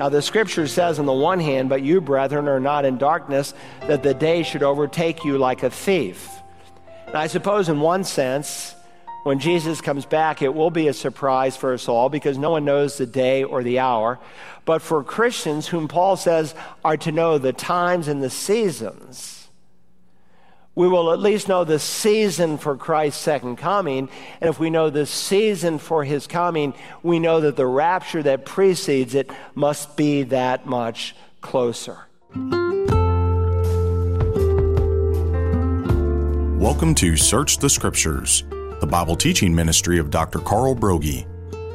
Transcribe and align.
Now, 0.00 0.08
the 0.08 0.22
scripture 0.22 0.66
says, 0.66 0.98
on 0.98 1.04
the 1.04 1.12
one 1.12 1.40
hand, 1.40 1.68
but 1.68 1.82
you, 1.82 2.00
brethren, 2.00 2.48
are 2.48 2.58
not 2.58 2.86
in 2.86 2.96
darkness, 2.96 3.52
that 3.82 4.02
the 4.02 4.14
day 4.14 4.42
should 4.44 4.62
overtake 4.62 5.26
you 5.26 5.36
like 5.36 5.62
a 5.62 5.68
thief. 5.68 6.26
And 7.06 7.16
I 7.16 7.26
suppose, 7.26 7.68
in 7.68 7.80
one 7.80 8.04
sense, 8.04 8.74
when 9.24 9.40
Jesus 9.40 9.82
comes 9.82 10.06
back, 10.06 10.40
it 10.40 10.54
will 10.54 10.70
be 10.70 10.88
a 10.88 10.94
surprise 10.94 11.54
for 11.54 11.74
us 11.74 11.86
all 11.86 12.08
because 12.08 12.38
no 12.38 12.52
one 12.52 12.64
knows 12.64 12.96
the 12.96 13.04
day 13.04 13.44
or 13.44 13.62
the 13.62 13.80
hour. 13.80 14.18
But 14.64 14.80
for 14.80 15.04
Christians, 15.04 15.66
whom 15.66 15.86
Paul 15.86 16.16
says 16.16 16.54
are 16.82 16.96
to 16.96 17.12
know 17.12 17.36
the 17.36 17.52
times 17.52 18.08
and 18.08 18.22
the 18.22 18.30
seasons, 18.30 19.39
we 20.76 20.86
will 20.86 21.12
at 21.12 21.18
least 21.18 21.48
know 21.48 21.64
the 21.64 21.80
season 21.80 22.56
for 22.56 22.76
Christ's 22.76 23.20
second 23.20 23.56
coming. 23.56 24.08
And 24.40 24.48
if 24.48 24.60
we 24.60 24.70
know 24.70 24.88
the 24.88 25.04
season 25.04 25.78
for 25.78 26.04
his 26.04 26.28
coming, 26.28 26.74
we 27.02 27.18
know 27.18 27.40
that 27.40 27.56
the 27.56 27.66
rapture 27.66 28.22
that 28.22 28.46
precedes 28.46 29.16
it 29.16 29.30
must 29.56 29.96
be 29.96 30.22
that 30.24 30.66
much 30.66 31.16
closer. 31.40 32.06
Welcome 36.60 36.94
to 36.96 37.16
Search 37.16 37.58
the 37.58 37.68
Scriptures, 37.68 38.44
the 38.80 38.86
Bible 38.88 39.16
teaching 39.16 39.52
ministry 39.52 39.98
of 39.98 40.10
Dr. 40.10 40.38
Carl 40.38 40.76
Broggi, 40.76 41.26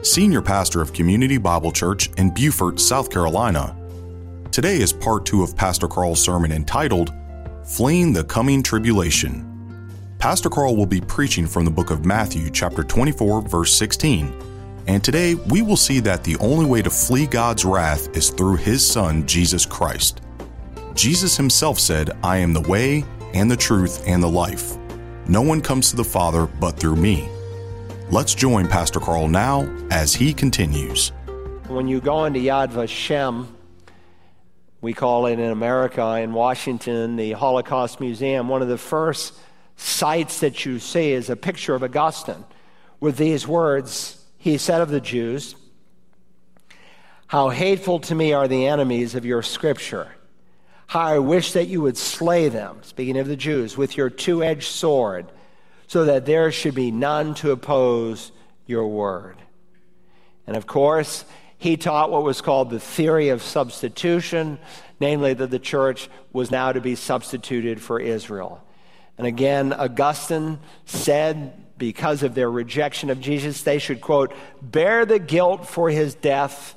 Senior 0.05 0.41
Pastor 0.41 0.81
of 0.81 0.93
Community 0.93 1.37
Bible 1.37 1.73
Church 1.73 2.09
in 2.17 2.33
Beaufort, 2.33 2.79
South 2.79 3.11
Carolina. 3.11 3.75
Today 4.51 4.79
is 4.79 4.93
part 4.93 5.25
two 5.25 5.43
of 5.43 5.53
Pastor 5.53 5.89
Carl's 5.89 6.23
sermon 6.23 6.53
entitled 6.53 7.11
Fleeing 7.65 8.13
the 8.13 8.23
Coming 8.23 8.61
Tribulation. 8.61 9.51
Pastor 10.19 10.51
Carl 10.51 10.75
will 10.75 10.85
be 10.85 11.01
preaching 11.01 11.47
from 11.47 11.65
the 11.65 11.71
book 11.71 11.89
of 11.89 12.05
Matthew, 12.05 12.51
chapter 12.51 12.83
24, 12.83 13.41
verse 13.41 13.73
16. 13.75 14.31
And 14.85 15.03
today 15.03 15.33
we 15.33 15.63
will 15.63 15.75
see 15.75 15.99
that 16.01 16.23
the 16.23 16.37
only 16.37 16.67
way 16.67 16.83
to 16.83 16.91
flee 16.91 17.25
God's 17.25 17.65
wrath 17.65 18.15
is 18.15 18.29
through 18.29 18.57
his 18.57 18.87
Son, 18.87 19.25
Jesus 19.25 19.65
Christ. 19.65 20.21
Jesus 20.93 21.35
himself 21.35 21.79
said, 21.79 22.11
I 22.23 22.37
am 22.37 22.53
the 22.53 22.61
way, 22.61 23.03
and 23.33 23.49
the 23.49 23.57
truth, 23.57 24.07
and 24.07 24.21
the 24.21 24.29
life. 24.29 24.77
No 25.27 25.41
one 25.41 25.59
comes 25.59 25.89
to 25.89 25.95
the 25.95 26.03
Father 26.03 26.45
but 26.45 26.77
through 26.77 26.97
me. 26.97 27.27
Let's 28.11 28.35
join 28.35 28.67
Pastor 28.67 28.99
Carl 28.99 29.27
now 29.27 29.61
as 29.89 30.13
he 30.13 30.35
continues. 30.35 31.13
When 31.67 31.87
you 31.87 31.99
go 31.99 32.25
into 32.25 32.41
Yad 32.41 32.69
Vashem, 32.69 33.47
we 34.85 34.93
call 34.93 35.25
it 35.25 35.39
in 35.39 35.49
America, 35.49 36.05
in 36.17 36.31
Washington, 36.31 37.15
the 37.15 37.31
Holocaust 37.31 37.99
Museum. 37.99 38.47
One 38.47 38.61
of 38.61 38.67
the 38.67 38.77
first 38.77 39.33
sights 39.77 40.41
that 40.41 40.63
you 40.63 40.77
see 40.77 41.11
is 41.11 41.27
a 41.27 41.35
picture 41.35 41.73
of 41.73 41.81
Augustine 41.81 42.45
with 42.99 43.17
these 43.17 43.47
words 43.47 44.23
He 44.37 44.59
said 44.59 44.81
of 44.81 44.89
the 44.89 45.01
Jews, 45.01 45.55
How 47.25 47.49
hateful 47.49 47.97
to 48.01 48.13
me 48.13 48.33
are 48.33 48.47
the 48.47 48.67
enemies 48.67 49.15
of 49.15 49.25
your 49.25 49.41
scripture. 49.41 50.11
How 50.85 51.01
I 51.01 51.17
wish 51.17 51.53
that 51.53 51.65
you 51.67 51.81
would 51.81 51.97
slay 51.97 52.47
them, 52.47 52.77
speaking 52.83 53.17
of 53.17 53.27
the 53.27 53.35
Jews, 53.35 53.75
with 53.75 53.97
your 53.97 54.11
two 54.11 54.43
edged 54.43 54.69
sword, 54.69 55.25
so 55.87 56.05
that 56.05 56.27
there 56.27 56.51
should 56.51 56.75
be 56.75 56.91
none 56.91 57.33
to 57.35 57.49
oppose 57.49 58.31
your 58.67 58.87
word. 58.87 59.37
And 60.45 60.55
of 60.55 60.67
course, 60.67 61.25
he 61.57 61.77
taught 61.77 62.11
what 62.11 62.23
was 62.23 62.41
called 62.41 62.69
the 62.69 62.79
theory 62.79 63.29
of 63.29 63.41
substitution, 63.41 64.59
namely 64.99 65.33
that 65.33 65.51
the 65.51 65.59
church 65.59 66.09
was 66.33 66.51
now 66.51 66.71
to 66.71 66.81
be 66.81 66.95
substituted 66.95 67.81
for 67.81 67.99
Israel. 67.99 68.61
And 69.17 69.25
again, 69.25 69.73
Augustine 69.73 70.59
said 70.85 71.53
because 71.77 72.23
of 72.23 72.35
their 72.35 72.49
rejection 72.49 73.09
of 73.09 73.19
Jesus, 73.19 73.63
they 73.63 73.79
should, 73.79 74.01
quote, 74.01 74.33
bear 74.61 75.05
the 75.05 75.19
guilt 75.19 75.67
for 75.67 75.89
his 75.89 76.15
death, 76.15 76.75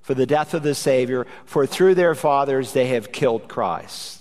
for 0.00 0.14
the 0.14 0.26
death 0.26 0.54
of 0.54 0.62
the 0.62 0.74
Savior, 0.74 1.26
for 1.44 1.66
through 1.66 1.94
their 1.94 2.14
fathers 2.14 2.72
they 2.72 2.88
have 2.88 3.12
killed 3.12 3.48
Christ. 3.48 4.20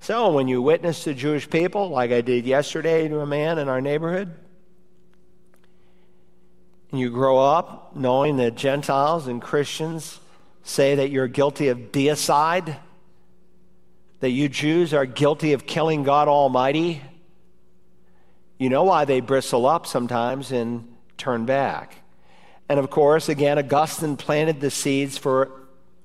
So 0.00 0.32
when 0.32 0.48
you 0.48 0.62
witness 0.62 1.04
to 1.04 1.14
Jewish 1.14 1.48
people, 1.48 1.90
like 1.90 2.10
I 2.10 2.22
did 2.22 2.46
yesterday 2.46 3.06
to 3.08 3.20
a 3.20 3.26
man 3.26 3.58
in 3.58 3.68
our 3.68 3.82
neighborhood, 3.82 4.34
you 6.98 7.10
grow 7.10 7.38
up 7.38 7.94
knowing 7.94 8.36
that 8.38 8.56
Gentiles 8.56 9.26
and 9.26 9.40
Christians 9.40 10.18
say 10.62 10.96
that 10.96 11.10
you're 11.10 11.28
guilty 11.28 11.68
of 11.68 11.92
deicide, 11.92 12.76
that 14.20 14.30
you 14.30 14.48
Jews 14.48 14.92
are 14.92 15.06
guilty 15.06 15.52
of 15.52 15.66
killing 15.66 16.02
God 16.02 16.28
Almighty, 16.28 17.02
you 18.58 18.68
know 18.68 18.84
why 18.84 19.04
they 19.04 19.20
bristle 19.20 19.66
up 19.66 19.86
sometimes 19.86 20.52
and 20.52 20.96
turn 21.16 21.46
back. 21.46 21.96
And 22.68 22.78
of 22.78 22.90
course, 22.90 23.28
again, 23.28 23.58
Augustine 23.58 24.16
planted 24.16 24.60
the 24.60 24.70
seeds 24.70 25.16
for 25.16 25.50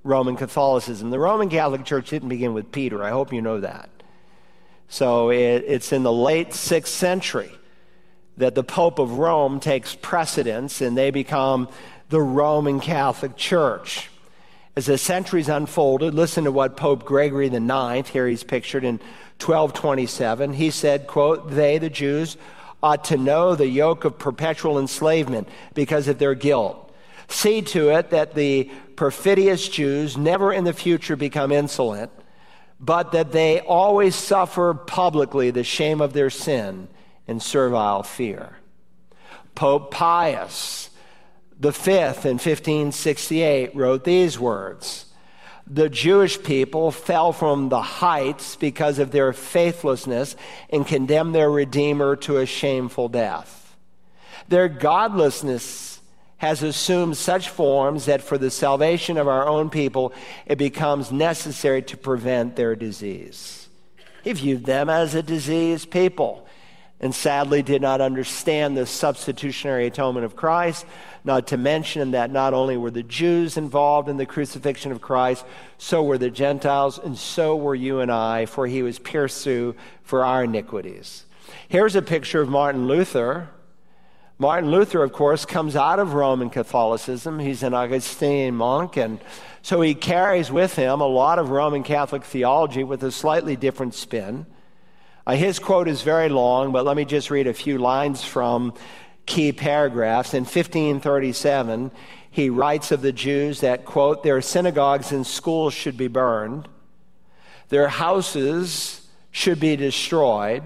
Roman 0.04 0.36
Catholicism. 0.36 1.10
The 1.10 1.20
Roman 1.20 1.50
Catholic 1.50 1.84
Church 1.84 2.10
didn't 2.10 2.30
begin 2.30 2.54
with 2.54 2.72
Peter. 2.72 3.04
I 3.04 3.10
hope 3.10 3.34
you 3.34 3.42
know 3.42 3.60
that. 3.60 3.90
So 4.88 5.32
it, 5.32 5.66
it's 5.68 5.92
in 5.92 6.04
the 6.04 6.14
late 6.14 6.54
sixth 6.54 6.94
century 6.94 7.52
that 8.38 8.56
the 8.56 8.64
Pope 8.64 9.00
of 9.00 9.18
Rome 9.18 9.60
takes 9.60 9.96
precedence 9.96 10.82
and 10.82 10.98
they 10.98 11.12
become 11.12 11.70
the 12.10 12.22
Roman 12.22 12.80
Catholic 12.80 13.36
Church. 13.36 14.10
As 14.76 14.88
the 14.88 14.98
centuries 14.98 15.48
unfolded, 15.48 16.14
listen 16.14 16.44
to 16.44 16.52
what 16.52 16.76
Pope 16.76 17.06
Gregory 17.06 17.48
IX, 17.48 18.10
here 18.10 18.28
he's 18.28 18.44
pictured 18.44 18.84
in 18.84 19.00
1227, 19.40 20.54
he 20.54 20.70
said, 20.70 21.08
quote, 21.08 21.52
they, 21.52 21.78
the 21.78 21.90
Jews, 21.90 22.36
ought 22.84 23.06
to 23.06 23.18
know 23.18 23.56
the 23.56 23.68
yoke 23.68 24.06
of 24.06 24.20
perpetual 24.20 24.78
enslavement 24.78 25.48
because 25.74 26.08
of 26.08 26.20
their 26.20 26.36
guilt. 26.36 26.94
See 27.28 27.62
to 27.62 27.90
it 27.90 28.12
that 28.12 28.36
the 28.36 28.70
perfidious 28.96 29.68
Jews 29.68 30.18
never 30.18 30.54
in 30.54 30.66
the 30.66 30.74
future 30.74 31.16
become 31.16 31.52
insolent, 31.52 32.12
but 32.80 33.14
that 33.14 33.32
they 33.32 33.62
always 33.62 34.16
suffer 34.16 34.74
publicly 34.74 35.52
the 35.52 35.64
shame 35.64 36.02
of 36.02 36.14
their 36.14 36.30
sin 36.30 36.88
and 37.28 37.42
servile 37.42 38.04
fear. 38.04 38.58
Pope 39.56 39.92
Pius 39.92 40.90
V 41.60 41.70
in 41.70 42.38
1568 42.38 43.76
wrote 43.76 44.04
these 44.04 44.38
words 44.38 45.06
The 45.66 45.90
Jewish 45.90 46.42
people 46.44 46.92
fell 46.92 47.32
from 47.32 47.70
the 47.70 47.82
heights 47.82 48.56
because 48.56 49.00
of 49.00 49.12
their 49.12 49.32
faithlessness 49.34 50.36
and 50.70 50.86
condemned 50.86 51.34
their 51.34 51.50
Redeemer 51.50 52.18
to 52.18 52.38
a 52.38 52.46
shameful 52.46 53.08
death. 53.08 53.76
Their 54.48 54.68
godlessness 54.68 56.02
has 56.38 56.62
assumed 56.62 57.16
such 57.16 57.50
forms 57.50 58.06
that 58.06 58.22
for 58.22 58.38
the 58.38 58.52
salvation 58.52 59.18
of 59.18 59.28
our 59.28 59.48
own 59.48 59.70
people, 59.70 60.14
it 60.46 60.58
becomes 60.58 61.12
necessary 61.12 61.82
to 61.82 61.96
prevent 61.96 62.58
their 62.58 62.76
disease. 62.76 63.70
He 64.24 64.34
viewed 64.34 64.66
them 64.66 64.90
as 64.90 65.16
a 65.16 65.24
diseased 65.24 65.90
people 65.90 66.46
and 67.00 67.14
sadly 67.14 67.62
did 67.62 67.82
not 67.82 68.00
understand 68.00 68.78
the 68.78 68.86
substitutionary 68.86 69.88
atonement 69.88 70.26
of 70.26 70.36
Christ, 70.36 70.86
not 71.24 71.48
to 71.48 71.58
mention 71.58 72.12
that 72.12 72.32
not 72.32 72.54
only 72.54 72.78
were 72.78 72.92
the 72.92 73.04
Jews 73.04 73.58
involved 73.58 74.08
in 74.08 74.18
the 74.18 74.26
crucifixion 74.26 74.92
of 74.92 75.02
Christ, 75.02 75.46
so 75.78 76.04
were 76.04 76.18
the 76.18 76.32
Gentiles, 76.32 76.98
and 76.98 77.18
so 77.18 77.56
were 77.56 77.76
you 77.76 78.00
and 78.00 78.12
I, 78.12 78.46
for 78.46 78.66
he 78.66 78.82
was 78.82 78.98
pierced 78.98 79.44
through 79.44 79.76
for 80.04 80.24
our 80.24 80.46
iniquities. 80.46 81.26
Here's 81.68 81.96
a 81.96 82.02
picture 82.02 82.42
of 82.42 82.50
Martin 82.50 82.88
Luther. 82.88 83.50
Martin 84.38 84.72
Luther, 84.72 85.04
of 85.04 85.14
course, 85.14 85.46
comes 85.46 85.76
out 85.76 86.00
of 86.00 86.14
Roman 86.14 86.50
Catholicism. 86.50 87.40
He's 87.40 87.64
an 87.64 87.74
Augustinian 87.74 88.56
monk, 88.56 88.98
and 88.98 89.20
so 89.62 89.82
he 89.82 89.96
carries 89.96 90.52
with 90.52 90.76
him 90.76 91.02
a 91.02 91.08
lot 91.08 91.40
of 91.40 91.50
Roman 91.50 91.84
Catholic 91.84 92.24
theology 92.24 92.84
with 92.84 93.04
a 93.04 93.12
slightly 93.12 93.56
different 93.56 93.94
spin. 93.96 94.46
Uh, 95.28 95.36
his 95.36 95.58
quote 95.58 95.88
is 95.88 96.04
very 96.04 96.30
long, 96.30 96.72
but 96.72 96.86
let 96.86 96.96
me 96.96 97.04
just 97.04 97.32
read 97.32 97.48
a 97.48 97.54
few 97.54 97.80
lines 97.80 98.24
from 98.24 98.74
key 99.26 99.52
paragraphs. 99.52 100.34
In 100.36 100.44
1537, 100.44 101.92
he 102.30 102.50
writes 102.50 102.92
of 102.92 103.02
the 103.02 103.12
Jews 103.12 103.62
that, 103.62 103.86
quote, 103.86 104.22
their 104.22 104.42
synagogues 104.42 105.12
and 105.12 105.26
schools 105.26 105.74
should 105.74 105.98
be 105.98 106.08
burned, 106.08 106.68
their 107.70 107.88
houses 107.88 109.08
should 109.32 109.60
be 109.60 109.76
destroyed, 109.76 110.64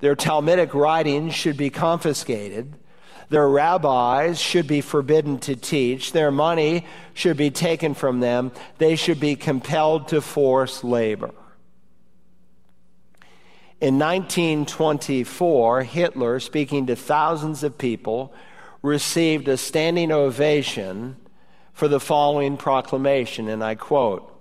their 0.00 0.14
Talmudic 0.14 0.74
writings 0.74 1.34
should 1.34 1.56
be 1.56 1.70
confiscated, 1.70 2.74
their 3.30 3.48
rabbis 3.48 4.38
should 4.38 4.66
be 4.66 4.82
forbidden 4.82 5.38
to 5.38 5.56
teach, 5.56 6.12
their 6.12 6.30
money 6.30 6.84
should 7.14 7.38
be 7.38 7.50
taken 7.50 7.94
from 7.94 8.20
them, 8.20 8.52
they 8.76 8.94
should 8.94 9.18
be 9.18 9.36
compelled 9.36 10.08
to 10.08 10.20
force 10.20 10.84
labor. 10.84 11.32
In 13.78 13.98
1924, 13.98 15.82
Hitler, 15.82 16.40
speaking 16.40 16.86
to 16.86 16.96
thousands 16.96 17.62
of 17.62 17.76
people, 17.76 18.32
received 18.80 19.48
a 19.48 19.58
standing 19.58 20.10
ovation 20.10 21.16
for 21.74 21.86
the 21.86 22.00
following 22.00 22.56
proclamation, 22.56 23.48
and 23.50 23.62
I 23.62 23.74
quote 23.74 24.32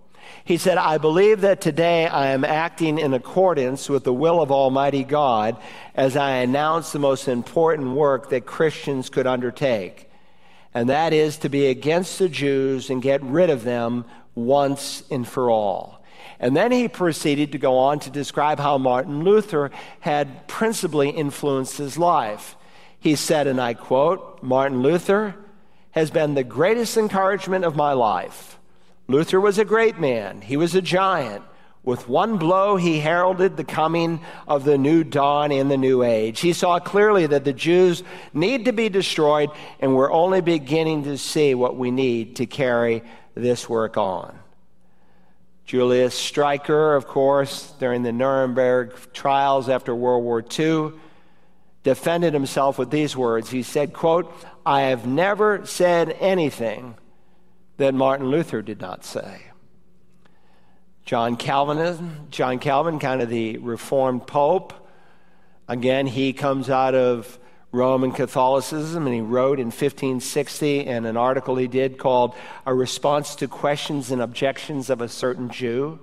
He 0.46 0.56
said, 0.56 0.78
I 0.78 0.98
believe 1.00 1.42
that 1.42 1.60
today 1.60 2.08
I 2.08 2.28
am 2.28 2.46
acting 2.46 2.98
in 2.98 3.14
accordance 3.14 3.90
with 3.90 4.06
the 4.06 4.14
will 4.14 4.42
of 4.42 4.54
Almighty 4.54 5.04
God 5.04 5.58
as 5.96 6.16
I 6.16 6.38
announce 6.38 6.94
the 6.94 7.00
most 7.00 7.28
important 7.28 7.90
work 7.90 8.30
that 8.30 8.46
Christians 8.46 9.10
could 9.10 9.28
undertake. 9.28 10.10
and 10.74 10.88
that 10.90 11.12
is 11.12 11.38
to 11.40 11.50
be 11.50 11.68
against 11.68 12.20
the 12.20 12.30
Jews 12.30 12.90
and 12.90 13.02
get 13.02 13.22
rid 13.22 13.50
of 13.50 13.66
them 13.66 14.06
once 14.34 15.04
and 15.12 15.28
for 15.28 15.50
all. 15.50 15.95
And 16.46 16.56
then 16.56 16.72
he 16.72 16.88
proceeded 16.88 17.54
to 17.54 17.58
go 17.58 17.80
on 17.80 17.98
to 18.02 18.12
describe 18.12 18.60
how 18.60 18.78
Martin 18.78 19.24
Luther 19.24 19.72
had 20.02 20.48
principally 20.48 21.10
influenced 21.10 21.80
his 21.80 21.98
life. 21.98 22.56
He 23.00 23.16
said, 23.16 23.48
and 23.48 23.60
I 23.60 23.74
quote, 23.74 24.44
Martin 24.44 24.84
Luther 24.84 25.34
has 25.90 26.12
been 26.12 26.36
the 26.36 26.44
greatest 26.44 26.98
encouragement 26.98 27.66
of 27.66 27.76
my 27.76 27.94
life. 27.94 28.60
Luther 29.08 29.42
was 29.42 29.58
a 29.58 29.66
great 29.66 29.98
man, 29.98 30.42
he 30.42 30.56
was 30.56 30.76
a 30.76 30.84
giant. 30.84 31.44
With 31.82 32.08
one 32.08 32.38
blow, 32.38 32.76
he 32.76 33.00
heralded 33.00 33.58
the 33.58 33.64
coming 33.64 34.20
of 34.48 34.66
the 34.66 34.78
new 34.78 35.04
dawn 35.04 35.52
in 35.52 35.68
the 35.68 35.78
new 35.78 36.04
age. 36.04 36.42
He 36.42 36.54
saw 36.54 36.78
clearly 36.78 37.26
that 37.26 37.44
the 37.44 37.54
Jews 37.54 38.04
need 38.36 38.66
to 38.66 38.72
be 38.72 38.88
destroyed, 38.88 39.50
and 39.80 39.96
we're 39.96 40.12
only 40.12 40.42
beginning 40.42 41.06
to 41.06 41.18
see 41.18 41.56
what 41.56 41.76
we 41.76 41.90
need 41.90 42.36
to 42.36 42.46
carry 42.46 43.02
this 43.34 43.68
work 43.68 43.98
on. 43.98 44.38
Julius 45.66 46.20
Streicher, 46.20 46.96
of 46.96 47.08
course, 47.08 47.74
during 47.80 48.04
the 48.04 48.12
Nuremberg 48.12 48.94
trials 49.14 49.68
after 49.68 49.96
World 49.96 50.24
War 50.24 50.44
II, 50.58 50.92
defended 51.84 52.34
himself 52.34 52.78
with 52.78 52.92
these 52.92 53.16
words. 53.16 53.50
He 53.50 53.64
said, 53.64 53.94
quote, 53.94 54.32
I 54.66 54.82
have 54.82 55.08
never 55.08 55.66
said 55.66 56.16
anything 56.20 56.96
that 57.78 57.94
Martin 57.94 58.28
Luther 58.28 58.62
did 58.62 58.80
not 58.80 59.04
say. 59.04 59.42
John 61.04 61.36
Calvin, 61.36 62.28
John 62.32 62.60
Calvin, 62.60 63.00
kind 63.00 63.22
of 63.22 63.30
the 63.30 63.58
Reformed 63.58 64.26
Pope. 64.26 64.74
Again, 65.68 66.08
he 66.08 66.34
comes 66.34 66.70
out 66.70 66.96
of 66.96 67.38
Roman 67.72 68.12
Catholicism, 68.12 69.06
and 69.06 69.16
he 69.16 69.22
wrote 69.22 69.60
in 69.60 69.68
1560 69.68 70.86
in 70.86 71.06
an 71.06 71.18
article 71.18 71.56
he 71.56 71.68
did 71.68 71.98
called 71.98 72.34
A 72.66 72.74
Response 72.74 73.36
to 73.36 73.48
Questions 73.48 74.12
and 74.12 74.22
Objections 74.22 74.90
of 74.90 75.02
a 75.02 75.10
Certain 75.10 75.50
Jew. 75.50 76.00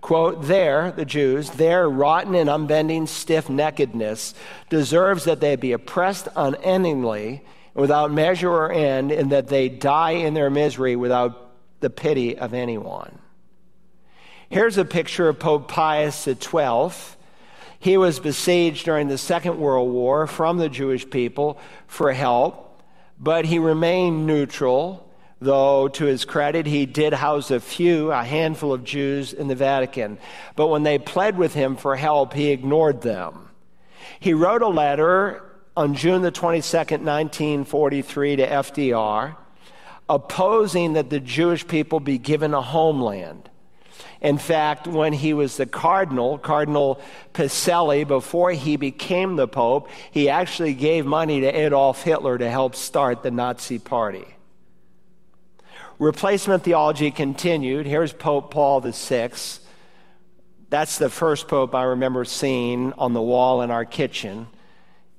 Quote, 0.00 0.42
there, 0.42 0.92
the 0.92 1.04
Jews, 1.04 1.50
their 1.50 1.88
rotten 1.88 2.34
and 2.34 2.50
unbending 2.50 3.06
stiff 3.06 3.48
neckedness 3.48 4.34
deserves 4.68 5.24
that 5.24 5.40
they 5.40 5.56
be 5.56 5.72
oppressed 5.72 6.28
unendingly 6.36 7.42
without 7.74 8.12
measure 8.12 8.50
or 8.50 8.70
end, 8.72 9.10
and 9.10 9.32
that 9.32 9.48
they 9.48 9.68
die 9.68 10.12
in 10.12 10.34
their 10.34 10.50
misery 10.50 10.96
without 10.96 11.50
the 11.80 11.90
pity 11.90 12.36
of 12.38 12.54
anyone. 12.54 13.18
Here's 14.48 14.78
a 14.78 14.84
picture 14.84 15.28
of 15.28 15.38
Pope 15.38 15.68
Pius 15.68 16.24
XII. 16.24 17.15
He 17.78 17.96
was 17.96 18.20
besieged 18.20 18.84
during 18.84 19.08
the 19.08 19.18
Second 19.18 19.58
World 19.58 19.90
War 19.90 20.26
from 20.26 20.58
the 20.58 20.68
Jewish 20.68 21.08
people 21.08 21.58
for 21.86 22.12
help, 22.12 22.82
but 23.18 23.44
he 23.44 23.58
remained 23.58 24.26
neutral, 24.26 25.10
though 25.40 25.88
to 25.88 26.04
his 26.06 26.24
credit, 26.24 26.66
he 26.66 26.86
did 26.86 27.12
house 27.12 27.50
a 27.50 27.60
few, 27.60 28.10
a 28.10 28.24
handful 28.24 28.72
of 28.72 28.84
Jews 28.84 29.32
in 29.32 29.48
the 29.48 29.54
Vatican. 29.54 30.18
But 30.54 30.68
when 30.68 30.82
they 30.82 30.98
pled 30.98 31.36
with 31.36 31.54
him 31.54 31.76
for 31.76 31.96
help, 31.96 32.32
he 32.32 32.50
ignored 32.50 33.02
them. 33.02 33.50
He 34.18 34.32
wrote 34.32 34.62
a 34.62 34.68
letter 34.68 35.42
on 35.76 35.94
June 35.94 36.22
the 36.22 36.32
22nd, 36.32 37.02
1943, 37.02 38.36
to 38.36 38.48
FDR, 38.48 39.36
opposing 40.08 40.94
that 40.94 41.10
the 41.10 41.20
Jewish 41.20 41.66
people 41.66 42.00
be 42.00 42.16
given 42.16 42.54
a 42.54 42.62
homeland. 42.62 43.50
In 44.20 44.38
fact, 44.38 44.86
when 44.86 45.12
he 45.12 45.34
was 45.34 45.56
the 45.56 45.66
cardinal, 45.66 46.38
Cardinal 46.38 47.00
Pacelli, 47.34 48.06
before 48.06 48.52
he 48.52 48.76
became 48.76 49.36
the 49.36 49.48
pope, 49.48 49.88
he 50.10 50.28
actually 50.28 50.74
gave 50.74 51.04
money 51.04 51.40
to 51.42 51.46
Adolf 51.46 52.02
Hitler 52.02 52.38
to 52.38 52.50
help 52.50 52.74
start 52.74 53.22
the 53.22 53.30
Nazi 53.30 53.78
party. 53.78 54.26
Replacement 55.98 56.62
theology 56.62 57.10
continued. 57.10 57.86
Here's 57.86 58.12
Pope 58.12 58.50
Paul 58.50 58.80
VI. 58.80 59.30
That's 60.68 60.98
the 60.98 61.08
first 61.08 61.48
pope 61.48 61.74
I 61.74 61.84
remember 61.84 62.24
seeing 62.24 62.92
on 62.94 63.12
the 63.12 63.22
wall 63.22 63.62
in 63.62 63.70
our 63.70 63.84
kitchen. 63.84 64.46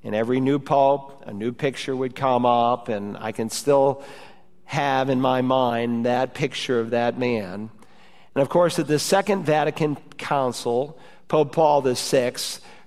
And 0.04 0.14
every 0.14 0.40
new 0.40 0.58
pope, 0.58 1.24
a 1.26 1.32
new 1.32 1.52
picture 1.52 1.94
would 1.94 2.14
come 2.14 2.46
up, 2.46 2.88
and 2.88 3.16
I 3.16 3.32
can 3.32 3.50
still 3.50 4.04
have 4.64 5.08
in 5.08 5.20
my 5.20 5.40
mind 5.42 6.06
that 6.06 6.34
picture 6.34 6.78
of 6.78 6.90
that 6.90 7.18
man. 7.18 7.70
And 8.38 8.42
of 8.44 8.50
course, 8.50 8.78
at 8.78 8.86
the 8.86 9.00
Second 9.00 9.46
Vatican 9.46 9.96
Council, 10.16 10.96
Pope 11.26 11.50
Paul 11.50 11.80
VI 11.80 12.34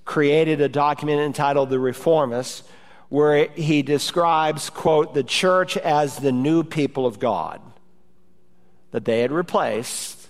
created 0.05 0.61
a 0.61 0.69
document 0.69 1.19
entitled 1.19 1.69
The 1.69 1.75
Reformists, 1.75 2.63
where 3.09 3.49
he 3.49 3.81
describes, 3.81 4.69
quote, 4.69 5.13
the 5.13 5.25
church 5.25 5.75
as 5.75 6.15
the 6.15 6.31
new 6.31 6.63
people 6.63 7.05
of 7.05 7.19
God, 7.19 7.59
that 8.91 9.03
they 9.03 9.19
had 9.19 9.33
replaced 9.33 10.29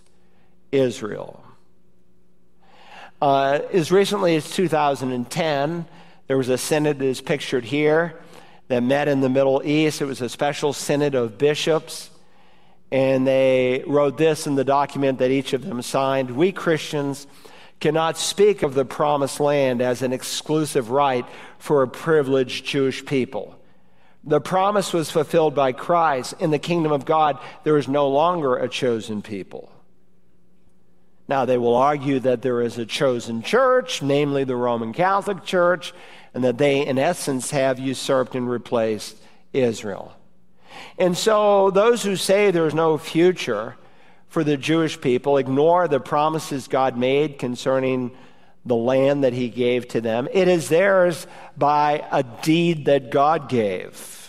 Israel. 0.71 1.43
Uh, 3.21 3.59
as 3.71 3.91
recently 3.91 4.35
as 4.35 4.49
2010, 4.49 5.85
there 6.25 6.37
was 6.37 6.49
a 6.49 6.57
synod 6.57 6.97
that 6.97 7.05
is 7.05 7.21
pictured 7.21 7.65
here 7.65 8.19
that 8.69 8.81
met 8.81 9.07
in 9.07 9.21
the 9.21 9.29
Middle 9.29 9.61
East. 9.63 10.01
It 10.01 10.05
was 10.05 10.21
a 10.21 10.29
special 10.29 10.73
synod 10.73 11.13
of 11.13 11.37
bishops 11.37 12.09
and 12.91 13.25
they 13.25 13.83
wrote 13.87 14.17
this 14.17 14.47
in 14.47 14.55
the 14.55 14.63
document 14.63 15.19
that 15.19 15.31
each 15.31 15.53
of 15.53 15.63
them 15.63 15.81
signed 15.81 16.31
We 16.31 16.51
Christians 16.51 17.25
cannot 17.79 18.17
speak 18.17 18.61
of 18.63 18.73
the 18.73 18.85
promised 18.85 19.39
land 19.39 19.81
as 19.81 20.01
an 20.01 20.13
exclusive 20.13 20.91
right 20.91 21.25
for 21.57 21.81
a 21.81 21.87
privileged 21.87 22.65
Jewish 22.65 23.05
people. 23.05 23.57
The 24.23 24.41
promise 24.41 24.93
was 24.93 25.09
fulfilled 25.09 25.55
by 25.55 25.71
Christ. 25.71 26.35
In 26.39 26.51
the 26.51 26.59
kingdom 26.59 26.91
of 26.91 27.05
God, 27.05 27.39
there 27.63 27.77
is 27.77 27.87
no 27.87 28.07
longer 28.07 28.55
a 28.55 28.69
chosen 28.69 29.23
people. 29.23 29.71
Now, 31.27 31.45
they 31.45 31.57
will 31.57 31.75
argue 31.75 32.19
that 32.19 32.41
there 32.41 32.61
is 32.61 32.77
a 32.77 32.85
chosen 32.85 33.41
church, 33.41 34.01
namely 34.01 34.43
the 34.43 34.55
Roman 34.55 34.93
Catholic 34.93 35.43
Church, 35.43 35.93
and 36.33 36.43
that 36.43 36.57
they, 36.57 36.85
in 36.85 36.99
essence, 36.99 37.51
have 37.51 37.79
usurped 37.79 38.35
and 38.35 38.49
replaced 38.49 39.17
Israel. 39.53 40.13
And 40.97 41.17
so 41.17 41.71
those 41.71 42.03
who 42.03 42.15
say 42.15 42.51
there's 42.51 42.73
no 42.73 42.97
future 42.97 43.75
for 44.27 44.43
the 44.43 44.57
Jewish 44.57 44.99
people 44.99 45.37
ignore 45.37 45.87
the 45.87 45.99
promises 45.99 46.67
God 46.67 46.97
made 46.97 47.39
concerning 47.39 48.11
the 48.65 48.75
land 48.75 49.23
that 49.23 49.33
he 49.33 49.49
gave 49.49 49.87
to 49.89 50.01
them. 50.01 50.27
It 50.31 50.47
is 50.47 50.69
theirs 50.69 51.27
by 51.57 52.05
a 52.11 52.23
deed 52.23 52.85
that 52.85 53.11
God 53.11 53.49
gave. 53.49 54.20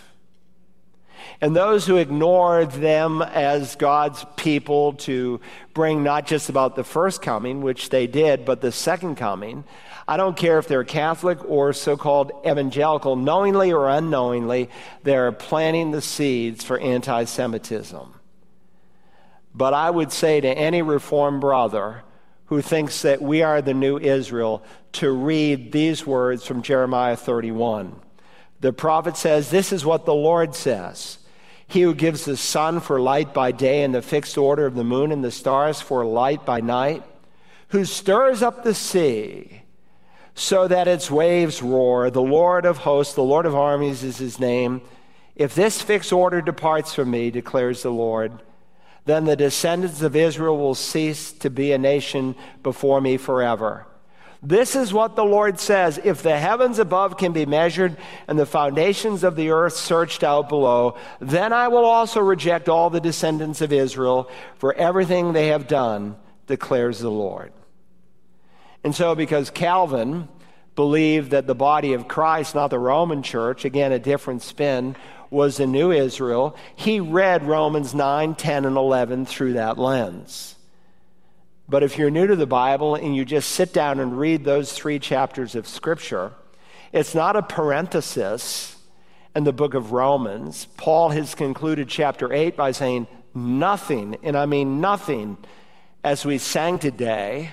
And 1.43 1.57
those 1.57 1.85
who 1.85 1.97
ignore 1.97 2.67
them 2.67 3.21
as 3.21 3.75
God's 3.75 4.25
people 4.37 4.93
to 4.93 5.41
bring 5.75 6.05
not 6.05 6.25
just 6.25 6.49
about 6.49 6.77
the 6.77 6.85
first 6.85 7.21
coming, 7.21 7.63
which 7.63 7.89
they 7.89 8.07
did, 8.07 8.45
but 8.45 8.61
the 8.61 8.71
second 8.71 9.17
coming, 9.17 9.65
I 10.07 10.17
don't 10.17 10.37
care 10.37 10.61
if 10.61 10.69
they're 10.69 10.85
Catholic 10.85 11.45
or 11.45 11.73
so 11.73 11.97
called 11.97 12.31
evangelical, 12.47 13.17
knowingly 13.17 13.73
or 13.73 13.89
unknowingly, 13.89 14.71
they're 15.03 15.33
planting 15.33 15.91
the 15.91 16.01
seeds 16.01 16.63
for 16.63 16.79
anti 16.79 17.25
Semitism. 17.25 18.15
But 19.53 19.75
I 19.75 19.91
would 19.91 20.13
say 20.13 20.41
to 20.41 20.49
any 20.49 20.81
Reformed 20.81 21.41
brother 21.41 22.05
who 22.47 22.63
thinks 22.63 23.03
that 23.03 23.21
we 23.21 23.43
are 23.43 23.61
the 23.61 23.75
new 23.75 23.99
Israel 23.99 24.63
to 24.93 25.11
read 25.11 25.73
these 25.73 26.07
words 26.07 26.47
from 26.47 26.63
Jeremiah 26.63 27.17
31. 27.17 27.97
The 28.61 28.73
prophet 28.73 29.17
says, 29.17 29.51
This 29.51 29.73
is 29.73 29.85
what 29.85 30.05
the 30.05 30.15
Lord 30.15 30.55
says. 30.55 31.19
He 31.67 31.83
who 31.83 31.95
gives 31.95 32.25
the 32.25 32.37
sun 32.37 32.81
for 32.81 33.01
light 33.01 33.33
by 33.33 33.53
day 33.53 33.83
and 33.83 33.95
the 33.95 34.03
fixed 34.03 34.37
order 34.37 34.67
of 34.67 34.75
the 34.75 34.85
moon 34.85 35.13
and 35.13 35.25
the 35.25 35.31
stars 35.31 35.81
for 35.81 36.05
light 36.05 36.45
by 36.45 36.61
night, 36.61 37.03
who 37.69 37.85
stirs 37.85 38.43
up 38.43 38.63
the 38.63 38.75
sea 38.75 39.63
so 40.35 40.67
that 40.69 40.89
its 40.89 41.11
waves 41.11 41.63
roar. 41.63 42.11
The 42.11 42.23
Lord 42.23 42.65
of 42.65 42.79
hosts, 42.79 43.15
the 43.15 43.23
Lord 43.23 43.47
of 43.47 43.55
armies 43.55 44.03
is 44.03 44.19
his 44.19 44.41
name. 44.41 44.83
If 45.37 45.55
this 45.55 45.83
fixed 45.83 46.13
order 46.13 46.41
departs 46.41 46.95
from 46.95 47.11
me, 47.11 47.31
declares 47.31 47.83
the 47.83 47.91
Lord, 47.91 48.43
then 49.05 49.25
the 49.25 49.37
descendants 49.37 50.03
of 50.03 50.15
Israel 50.15 50.57
will 50.57 50.75
cease 50.75 51.33
to 51.33 51.51
be 51.51 51.73
a 51.73 51.79
nation 51.79 52.35
before 52.63 53.01
me 53.01 53.17
forever. 53.17 53.87
This 54.43 54.75
is 54.75 54.93
what 54.93 55.15
the 55.15 55.25
Lord 55.25 55.61
says 55.61 56.01
If 56.03 56.23
the 56.23 56.37
heavens 56.37 56.81
above 56.81 57.17
can 57.17 57.33
be 57.33 57.47
measured 57.47 57.97
and 58.27 58.39
the 58.39 58.47
foundations 58.47 59.23
of 59.23 59.37
the 59.37 59.51
earth 59.51 59.75
searched 59.75 60.25
out 60.25 60.49
below, 60.49 60.97
then 61.21 61.53
I 61.53 61.69
will 61.69 61.85
also 61.85 62.21
reject 62.21 62.69
all 62.69 62.91
the 62.91 63.01
descendants 63.01 63.61
of 63.61 63.73
Israel 63.73 64.29
for 64.57 64.75
everything 64.75 65.33
they 65.33 65.49
have 65.49 65.69
done, 65.69 66.17
declares 66.49 66.99
the 66.99 67.11
Lord. 67.11 67.53
And 68.83 68.95
so, 68.95 69.15
because 69.15 69.49
Calvin 69.51 70.29
believed 70.75 71.31
that 71.31 71.47
the 71.47 71.55
body 71.55 71.93
of 71.93 72.09
Christ, 72.09 72.57
not 72.57 72.71
the 72.71 72.79
Roman 72.81 73.23
church, 73.23 73.65
again, 73.65 73.93
a 73.93 73.99
different 74.01 74.43
spin, 74.43 74.97
was 75.31 75.57
the 75.57 75.67
new 75.67 75.93
Israel, 75.93 76.57
he 76.75 76.99
read 76.99 77.47
Romans 77.47 77.95
9, 77.95 78.35
10, 78.35 78.65
and 78.65 78.77
11 78.77 79.25
through 79.27 79.53
that 79.53 79.79
lens. 79.79 80.57
But 81.73 81.83
if 81.83 81.97
you're 81.97 82.11
new 82.11 82.27
to 82.27 82.37
the 82.37 82.47
Bible 82.47 82.97
and 82.97 83.17
you 83.17 83.25
just 83.25 83.49
sit 83.49 83.73
down 83.73 83.99
and 83.99 84.19
read 84.19 84.45
those 84.45 84.75
three 84.75 84.99
chapters 84.99 85.55
of 85.55 85.67
Scripture, 85.67 86.33
it's 86.93 87.15
not 87.15 87.35
a 87.35 87.41
parenthesis 87.41 88.77
in 89.35 89.45
the 89.45 89.55
book 89.55 89.73
of 89.73 89.91
Romans, 89.91 90.67
Paul 90.77 91.09
has 91.09 91.35
concluded 91.35 91.89
chapter 91.89 92.31
8 92.31 92.59
by 92.59 92.73
saying, 92.73 93.07
Nothing, 93.35 94.19
and 94.23 94.37
I 94.37 94.45
mean 94.45 94.83
nothing, 94.83 95.39
as 96.05 96.27
we 96.27 96.37
sang 96.37 96.79
today, 96.79 97.53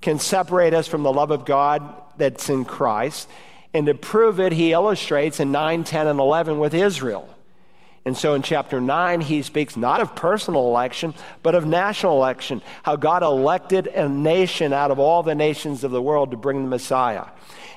can 0.00 0.18
separate 0.18 0.72
us 0.72 0.88
from 0.88 1.02
the 1.02 1.12
love 1.12 1.30
of 1.30 1.44
God 1.44 1.94
that's 2.16 2.48
in 2.48 2.64
Christ. 2.64 3.28
And 3.74 3.84
to 3.84 3.92
prove 3.92 4.40
it, 4.40 4.52
he 4.52 4.72
illustrates 4.72 5.40
in 5.40 5.52
9, 5.52 5.84
10, 5.84 6.06
and 6.06 6.18
11 6.18 6.58
with 6.58 6.72
Israel. 6.72 7.28
And 8.08 8.16
so 8.16 8.32
in 8.32 8.40
chapter 8.40 8.80
9, 8.80 9.20
he 9.20 9.42
speaks 9.42 9.76
not 9.76 10.00
of 10.00 10.16
personal 10.16 10.62
election, 10.62 11.12
but 11.42 11.54
of 11.54 11.66
national 11.66 12.14
election, 12.14 12.62
how 12.82 12.96
God 12.96 13.22
elected 13.22 13.86
a 13.86 14.08
nation 14.08 14.72
out 14.72 14.90
of 14.90 14.98
all 14.98 15.22
the 15.22 15.34
nations 15.34 15.84
of 15.84 15.90
the 15.90 16.00
world 16.00 16.30
to 16.30 16.38
bring 16.38 16.62
the 16.62 16.70
Messiah. 16.70 17.26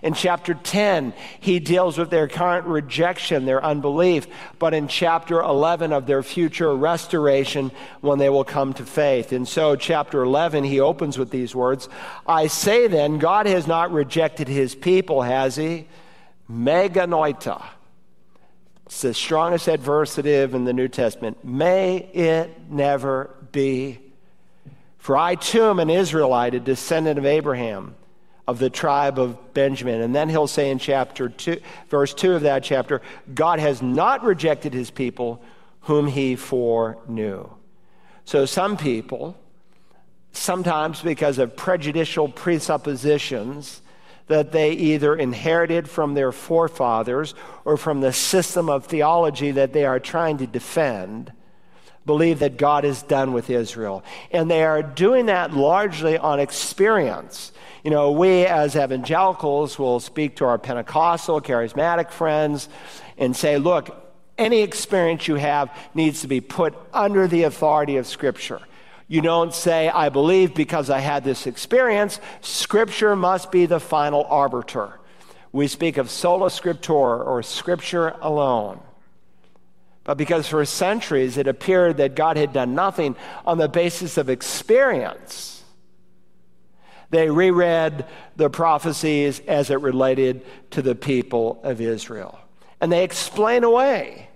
In 0.01 0.13
chapter 0.13 0.53
10, 0.53 1.13
he 1.41 1.59
deals 1.59 1.97
with 1.97 2.09
their 2.11 2.29
current 2.29 2.65
rejection, 2.65 3.43
their 3.43 3.61
unbelief, 3.61 4.25
but 4.57 4.73
in 4.73 4.88
chapter 4.88 5.41
11 5.41 5.91
of 5.91 6.05
their 6.05 6.23
future 6.23 6.73
restoration 6.73 7.69
when 8.00 8.17
they 8.17 8.29
will 8.29 8.45
come 8.45 8.71
to 8.75 8.85
faith. 8.85 9.33
And 9.33 9.45
so, 9.45 9.75
chapter 9.75 10.23
11, 10.23 10.63
he 10.63 10.79
opens 10.79 11.17
with 11.17 11.29
these 11.29 11.53
words 11.53 11.89
I 12.25 12.47
say 12.47 12.88
then, 12.88 13.17
God 13.17 13.47
has 13.47 13.67
not 13.67 13.91
rejected 13.91 14.47
his 14.47 14.75
people, 14.75 15.23
has 15.23 15.57
he? 15.57 15.89
Me 16.47 16.88
genoito. 16.88 17.61
It's 18.91 19.03
the 19.03 19.13
strongest 19.13 19.67
adversative 19.67 20.53
in 20.53 20.65
the 20.65 20.74
New 20.74 20.89
Testament. 20.89 21.45
May 21.45 22.10
it 22.13 22.69
never 22.69 23.29
be. 23.53 24.00
For 24.98 25.15
I 25.15 25.36
too 25.36 25.63
am 25.63 25.79
an 25.79 25.89
Israelite, 25.89 26.55
a 26.55 26.60
descendant 26.60 27.17
of 27.17 27.25
Abraham 27.25 27.95
of 28.50 28.60
the 28.60 28.69
tribe 28.69 29.17
of 29.17 29.53
Benjamin. 29.53 30.01
And 30.01 30.13
then 30.13 30.27
he'll 30.27 30.45
say 30.45 30.69
in 30.69 30.77
chapter 30.77 31.29
2, 31.29 31.62
verse 31.88 32.13
2 32.13 32.33
of 32.33 32.41
that 32.41 32.65
chapter, 32.65 33.01
God 33.33 33.60
has 33.60 33.81
not 33.81 34.25
rejected 34.25 34.74
his 34.74 34.91
people 34.91 35.41
whom 35.83 36.07
he 36.07 36.36
foreknew. 36.36 37.50
So 38.25 38.45
some 38.45 38.75
people, 38.75 39.38
sometimes 40.33 41.01
because 41.01 41.38
of 41.38 41.55
prejudicial 41.55 42.27
presuppositions 42.27 43.81
that 44.31 44.51
they 44.51 44.71
either 44.71 45.15
inherited 45.15 45.89
from 45.89 46.13
their 46.13 46.31
forefathers 46.31 47.33
or 47.63 47.77
from 47.77 48.01
the 48.01 48.11
system 48.11 48.69
of 48.69 48.85
theology 48.85 49.51
that 49.51 49.73
they 49.73 49.85
are 49.85 50.00
trying 50.00 50.38
to 50.39 50.47
defend, 50.47 51.31
believe 52.05 52.39
that 52.39 52.57
God 52.57 52.83
is 52.83 53.03
done 53.03 53.33
with 53.33 53.50
Israel. 53.50 54.03
And 54.31 54.50
they 54.50 54.63
are 54.63 54.81
doing 54.81 55.27
that 55.27 55.53
largely 55.53 56.17
on 56.17 56.39
experience. 56.39 57.51
You 57.83 57.91
know, 57.91 58.11
we 58.11 58.45
as 58.45 58.75
evangelicals 58.75 59.77
will 59.77 60.00
speak 60.00 60.38
to 60.38 60.45
our 60.45 60.57
Pentecostal, 60.57 61.41
charismatic 61.41 62.11
friends 62.11 62.69
and 63.17 63.35
say, 63.35 63.57
look, 63.57 63.95
any 64.38 64.61
experience 64.61 65.27
you 65.27 65.35
have 65.35 65.75
needs 65.93 66.21
to 66.21 66.27
be 66.27 66.41
put 66.41 66.73
under 66.93 67.27
the 67.27 67.43
authority 67.43 67.97
of 67.97 68.07
Scripture. 68.07 68.59
You 69.12 69.20
don't 69.20 69.53
say, 69.53 69.89
I 69.89 70.08
believe 70.08 70.53
because 70.53 70.89
I 70.89 71.00
had 71.00 71.25
this 71.25 71.46
experience. 71.46 72.22
Scripture 72.39 73.13
must 73.13 73.51
be 73.51 73.65
the 73.65 73.82
final 73.82 74.24
arbiter. 74.24 75.01
We 75.51 75.68
speak 75.68 75.98
of 75.98 76.10
sola 76.10 76.48
scriptura, 76.48 77.27
or 77.27 77.44
Scripture 77.44 78.15
alone. 78.22 78.80
But 80.06 80.18
because 80.18 80.48
for 80.48 80.63
centuries 80.63 81.36
it 81.36 81.46
appeared 81.46 81.98
that 81.98 82.15
God 82.15 82.38
had 82.38 82.53
done 82.53 82.74
nothing 82.74 83.18
on 83.46 83.58
the 83.58 83.68
basis 83.68 84.18
of 84.18 84.30
experience, 84.30 85.62
they 87.10 87.30
reread 87.30 88.06
the 88.38 88.50
prophecies 88.50 89.41
as 89.41 89.70
it 89.72 89.82
related 89.82 90.46
to 90.70 90.82
the 90.82 90.96
people 90.96 91.60
of 91.63 91.82
Israel. 91.82 92.39
And 92.80 92.89
they 92.89 93.03
explain 93.03 93.65
away 93.65 94.30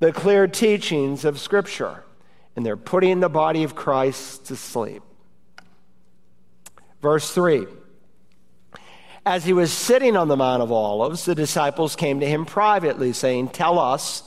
the 0.00 0.10
clear 0.10 0.48
teachings 0.48 1.24
of 1.24 1.38
Scripture. 1.38 2.02
And 2.56 2.64
they're 2.64 2.76
putting 2.76 3.20
the 3.20 3.28
body 3.28 3.64
of 3.64 3.74
Christ 3.74 4.46
to 4.46 4.56
sleep. 4.56 5.02
Verse 7.02 7.30
3 7.30 7.66
As 9.26 9.44
he 9.44 9.52
was 9.52 9.72
sitting 9.72 10.16
on 10.16 10.28
the 10.28 10.36
Mount 10.36 10.62
of 10.62 10.72
Olives, 10.72 11.24
the 11.24 11.34
disciples 11.34 11.96
came 11.96 12.20
to 12.20 12.26
him 12.26 12.46
privately, 12.46 13.12
saying, 13.12 13.48
Tell 13.48 13.78
us, 13.78 14.22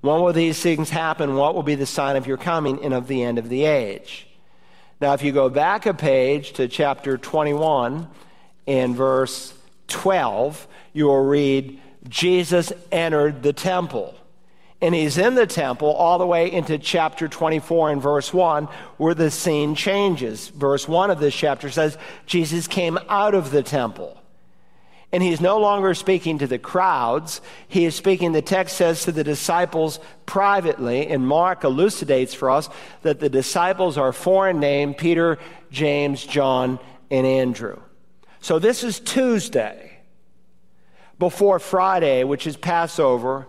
when 0.00 0.20
will 0.20 0.32
these 0.32 0.60
things 0.60 0.90
happen? 0.90 1.36
What 1.36 1.54
will 1.54 1.62
be 1.62 1.74
the 1.74 1.86
sign 1.86 2.16
of 2.16 2.26
your 2.26 2.36
coming 2.36 2.84
and 2.84 2.94
of 2.94 3.08
the 3.08 3.22
end 3.22 3.38
of 3.38 3.48
the 3.48 3.64
age? 3.64 4.26
Now, 5.00 5.14
if 5.14 5.22
you 5.22 5.32
go 5.32 5.48
back 5.48 5.86
a 5.86 5.94
page 5.94 6.52
to 6.54 6.68
chapter 6.68 7.16
21 7.16 8.08
and 8.66 8.96
verse 8.96 9.54
12, 9.88 10.66
you 10.92 11.06
will 11.06 11.24
read, 11.24 11.80
Jesus 12.08 12.72
entered 12.90 13.42
the 13.42 13.52
temple. 13.52 14.14
And 14.80 14.94
he's 14.94 15.18
in 15.18 15.34
the 15.34 15.46
temple 15.46 15.90
all 15.90 16.18
the 16.18 16.26
way 16.26 16.52
into 16.52 16.78
chapter 16.78 17.26
24 17.26 17.90
and 17.90 18.02
verse 18.02 18.32
1, 18.32 18.66
where 18.96 19.14
the 19.14 19.30
scene 19.30 19.74
changes. 19.74 20.48
Verse 20.48 20.86
1 20.86 21.10
of 21.10 21.18
this 21.18 21.34
chapter 21.34 21.68
says, 21.68 21.98
Jesus 22.26 22.68
came 22.68 22.98
out 23.08 23.34
of 23.34 23.50
the 23.50 23.62
temple. 23.62 24.22
And 25.10 25.22
he's 25.22 25.40
no 25.40 25.58
longer 25.58 25.94
speaking 25.94 26.38
to 26.38 26.46
the 26.46 26.58
crowds. 26.58 27.40
He 27.66 27.86
is 27.86 27.96
speaking, 27.96 28.32
the 28.32 28.42
text 28.42 28.76
says, 28.76 29.04
to 29.04 29.12
the 29.12 29.24
disciples 29.24 29.98
privately. 30.26 31.08
And 31.08 31.26
Mark 31.26 31.64
elucidates 31.64 32.34
for 32.34 32.50
us 32.50 32.68
that 33.02 33.18
the 33.18 33.30
disciples 33.30 33.96
are 33.96 34.12
foreign 34.12 34.60
named 34.60 34.98
Peter, 34.98 35.38
James, 35.72 36.24
John, 36.24 36.78
and 37.10 37.26
Andrew. 37.26 37.80
So 38.40 38.58
this 38.58 38.84
is 38.84 39.00
Tuesday 39.00 39.98
before 41.18 41.58
Friday, 41.58 42.22
which 42.22 42.46
is 42.46 42.56
Passover, 42.56 43.48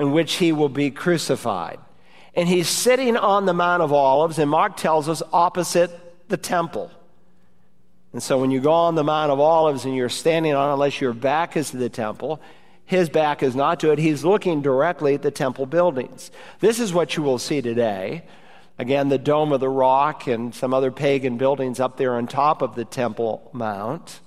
in 0.00 0.12
which 0.12 0.36
he 0.36 0.50
will 0.50 0.70
be 0.70 0.90
crucified. 0.90 1.78
And 2.34 2.48
he's 2.48 2.68
sitting 2.68 3.18
on 3.18 3.44
the 3.44 3.52
Mount 3.52 3.82
of 3.82 3.92
Olives, 3.92 4.38
and 4.38 4.50
Mark 4.50 4.78
tells 4.78 5.10
us 5.10 5.22
opposite 5.30 5.90
the 6.28 6.38
temple. 6.38 6.90
And 8.14 8.22
so 8.22 8.38
when 8.38 8.50
you 8.50 8.60
go 8.60 8.72
on 8.72 8.94
the 8.94 9.04
Mount 9.04 9.30
of 9.30 9.38
Olives 9.38 9.84
and 9.84 9.94
you're 9.94 10.08
standing 10.08 10.54
on, 10.54 10.70
unless 10.70 11.02
your 11.02 11.12
back 11.12 11.54
is 11.54 11.70
to 11.70 11.76
the 11.76 11.90
temple, 11.90 12.40
his 12.86 13.10
back 13.10 13.42
is 13.42 13.54
not 13.54 13.78
to 13.80 13.92
it. 13.92 13.98
He's 13.98 14.24
looking 14.24 14.62
directly 14.62 15.14
at 15.14 15.22
the 15.22 15.30
temple 15.30 15.66
buildings. 15.66 16.30
This 16.60 16.80
is 16.80 16.94
what 16.94 17.16
you 17.16 17.22
will 17.22 17.38
see 17.38 17.60
today. 17.60 18.24
Again, 18.78 19.10
the 19.10 19.18
Dome 19.18 19.52
of 19.52 19.60
the 19.60 19.68
Rock 19.68 20.26
and 20.26 20.54
some 20.54 20.72
other 20.72 20.90
pagan 20.90 21.36
buildings 21.36 21.78
up 21.78 21.98
there 21.98 22.14
on 22.14 22.26
top 22.26 22.62
of 22.62 22.74
the 22.74 22.86
Temple 22.86 23.50
Mount. 23.52 24.20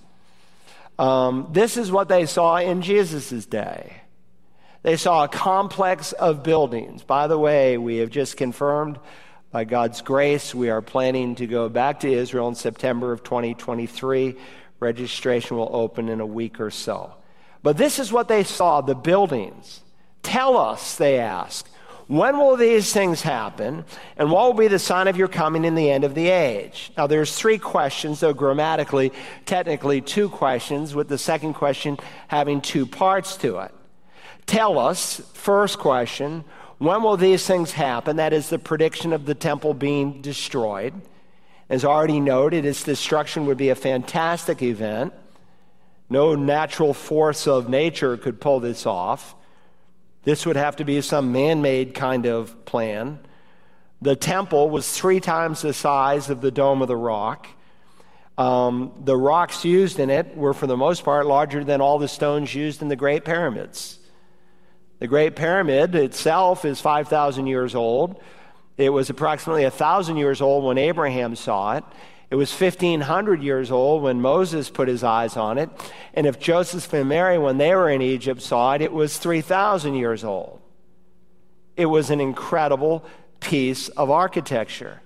Um, 1.00 1.50
this 1.52 1.78
is 1.78 1.92
what 1.92 2.10
they 2.10 2.28
saw 2.28 2.58
in 2.58 2.84
Jesus' 2.84 3.48
day. 3.48 4.03
They 4.84 4.98
saw 4.98 5.24
a 5.24 5.30
complex 5.30 6.12
of 6.12 6.44
buildings. 6.44 7.04
By 7.04 7.28
the 7.28 7.40
way, 7.40 7.78
we 7.78 7.98
have 7.98 8.10
just 8.10 8.38
confirmed 8.38 9.00
by 9.54 9.66
God's 9.66 10.02
grace, 10.02 10.56
we 10.56 10.72
are 10.72 10.82
planning 10.82 11.36
to 11.36 11.46
go 11.46 11.70
back 11.70 12.00
to 12.00 12.12
Israel 12.12 12.48
in 12.48 12.56
September 12.56 13.12
of 13.12 13.24
2023. 13.24 14.36
Registration 14.80 15.58
will 15.58 15.70
open 15.72 16.10
in 16.10 16.20
a 16.20 16.26
week 16.26 16.60
or 16.60 16.72
so. 16.72 17.14
But 17.62 17.78
this 17.78 18.00
is 18.00 18.12
what 18.12 18.28
they 18.28 18.44
saw 18.44 18.82
the 18.82 18.96
buildings. 18.96 19.82
Tell 20.24 20.58
us, 20.58 20.96
they 20.96 21.20
ask, 21.20 21.70
when 22.08 22.40
will 22.40 22.58
these 22.58 22.92
things 22.92 23.22
happen? 23.22 23.86
And 24.18 24.32
what 24.32 24.48
will 24.48 24.60
be 24.60 24.68
the 24.68 24.80
sign 24.80 25.08
of 25.08 25.18
your 25.18 25.28
coming 25.28 25.66
in 25.66 25.76
the 25.76 25.92
end 25.92 26.04
of 26.04 26.16
the 26.16 26.30
age? 26.30 26.92
Now, 26.98 27.06
there's 27.06 27.38
three 27.38 27.60
questions, 27.60 28.22
though 28.22 28.34
grammatically, 28.34 29.14
technically, 29.46 30.02
two 30.02 30.30
questions, 30.30 30.96
with 30.96 31.10
the 31.10 31.20
second 31.20 31.54
question 31.54 32.00
having 32.28 32.60
two 32.60 32.88
parts 32.88 33.38
to 33.38 33.60
it. 33.60 33.72
Tell 34.46 34.78
us, 34.78 35.22
first 35.34 35.80
question, 35.80 36.44
when 36.78 37.02
will 37.02 37.18
these 37.18 37.46
things 37.46 37.72
happen? 37.72 38.18
That 38.18 38.34
is 38.34 38.50
the 38.50 38.60
prediction 38.60 39.14
of 39.14 39.26
the 39.26 39.36
temple 39.36 39.74
being 39.74 40.22
destroyed. 40.22 40.94
As 41.70 41.86
already 41.86 42.20
noted, 42.20 42.66
its 42.66 42.84
destruction 42.84 43.46
would 43.46 43.58
be 43.58 43.70
a 43.70 43.76
fantastic 43.76 44.62
event. 44.62 45.14
No 46.10 46.36
natural 46.36 46.94
force 46.94 47.48
of 47.48 47.70
nature 47.70 48.18
could 48.18 48.42
pull 48.42 48.60
this 48.60 48.86
off. 48.86 49.34
This 50.24 50.46
would 50.46 50.56
have 50.56 50.76
to 50.78 50.86
be 50.86 51.02
some 51.02 51.32
man 51.32 51.62
made 51.62 51.94
kind 51.94 52.26
of 52.26 52.66
plan. 52.66 53.20
The 54.02 54.16
temple 54.16 54.70
was 54.70 54.92
three 54.92 55.20
times 55.20 55.62
the 55.62 55.74
size 55.74 56.30
of 56.30 56.42
the 56.42 56.52
Dome 56.52 56.82
of 56.82 56.90
the 56.90 56.98
Rock. 56.98 57.48
Um, 58.38 58.92
the 59.04 59.16
rocks 59.16 59.64
used 59.64 60.00
in 60.00 60.10
it 60.10 60.36
were, 60.36 60.54
for 60.54 60.68
the 60.68 60.78
most 60.78 61.04
part, 61.04 61.26
larger 61.26 61.64
than 61.64 61.82
all 61.82 62.00
the 62.00 62.08
stones 62.08 62.54
used 62.54 62.82
in 62.82 62.90
the 62.90 62.96
Great 62.96 63.24
Pyramids. 63.24 64.00
The 65.04 65.10
Great 65.10 65.36
Pyramid 65.36 65.96
itself 65.96 66.64
is 66.64 66.80
5,000 66.80 67.46
years 67.46 67.76
old. 67.76 68.22
It 68.78 68.90
was 68.90 69.10
approximately 69.10 69.64
1,000 69.64 70.16
years 70.16 70.42
old 70.42 70.64
when 70.64 70.78
Abraham 70.78 71.36
saw 71.36 71.76
it. 71.76 71.84
It 72.30 72.36
was 72.36 72.50
1,500 72.50 73.44
years 73.44 73.70
old 73.70 74.02
when 74.02 74.22
Moses 74.22 74.70
put 74.70 74.88
his 74.88 75.04
eyes 75.04 75.36
on 75.36 75.58
it. 75.58 75.70
And 76.14 76.26
if 76.26 76.40
Joseph 76.40 76.94
and 76.94 77.10
Mary, 77.10 77.38
when 77.38 77.58
they 77.58 77.76
were 77.76 77.90
in 77.90 78.02
Egypt, 78.02 78.42
saw 78.42 78.76
it, 78.76 78.82
it 78.82 78.94
was 78.94 79.18
3,000 79.18 79.96
years 79.96 80.24
old. 80.24 80.62
It 81.76 81.88
was 81.88 82.10
an 82.10 82.22
incredible 82.22 83.04
piece 83.42 83.90
of 83.90 84.10
architecture. 84.10 85.02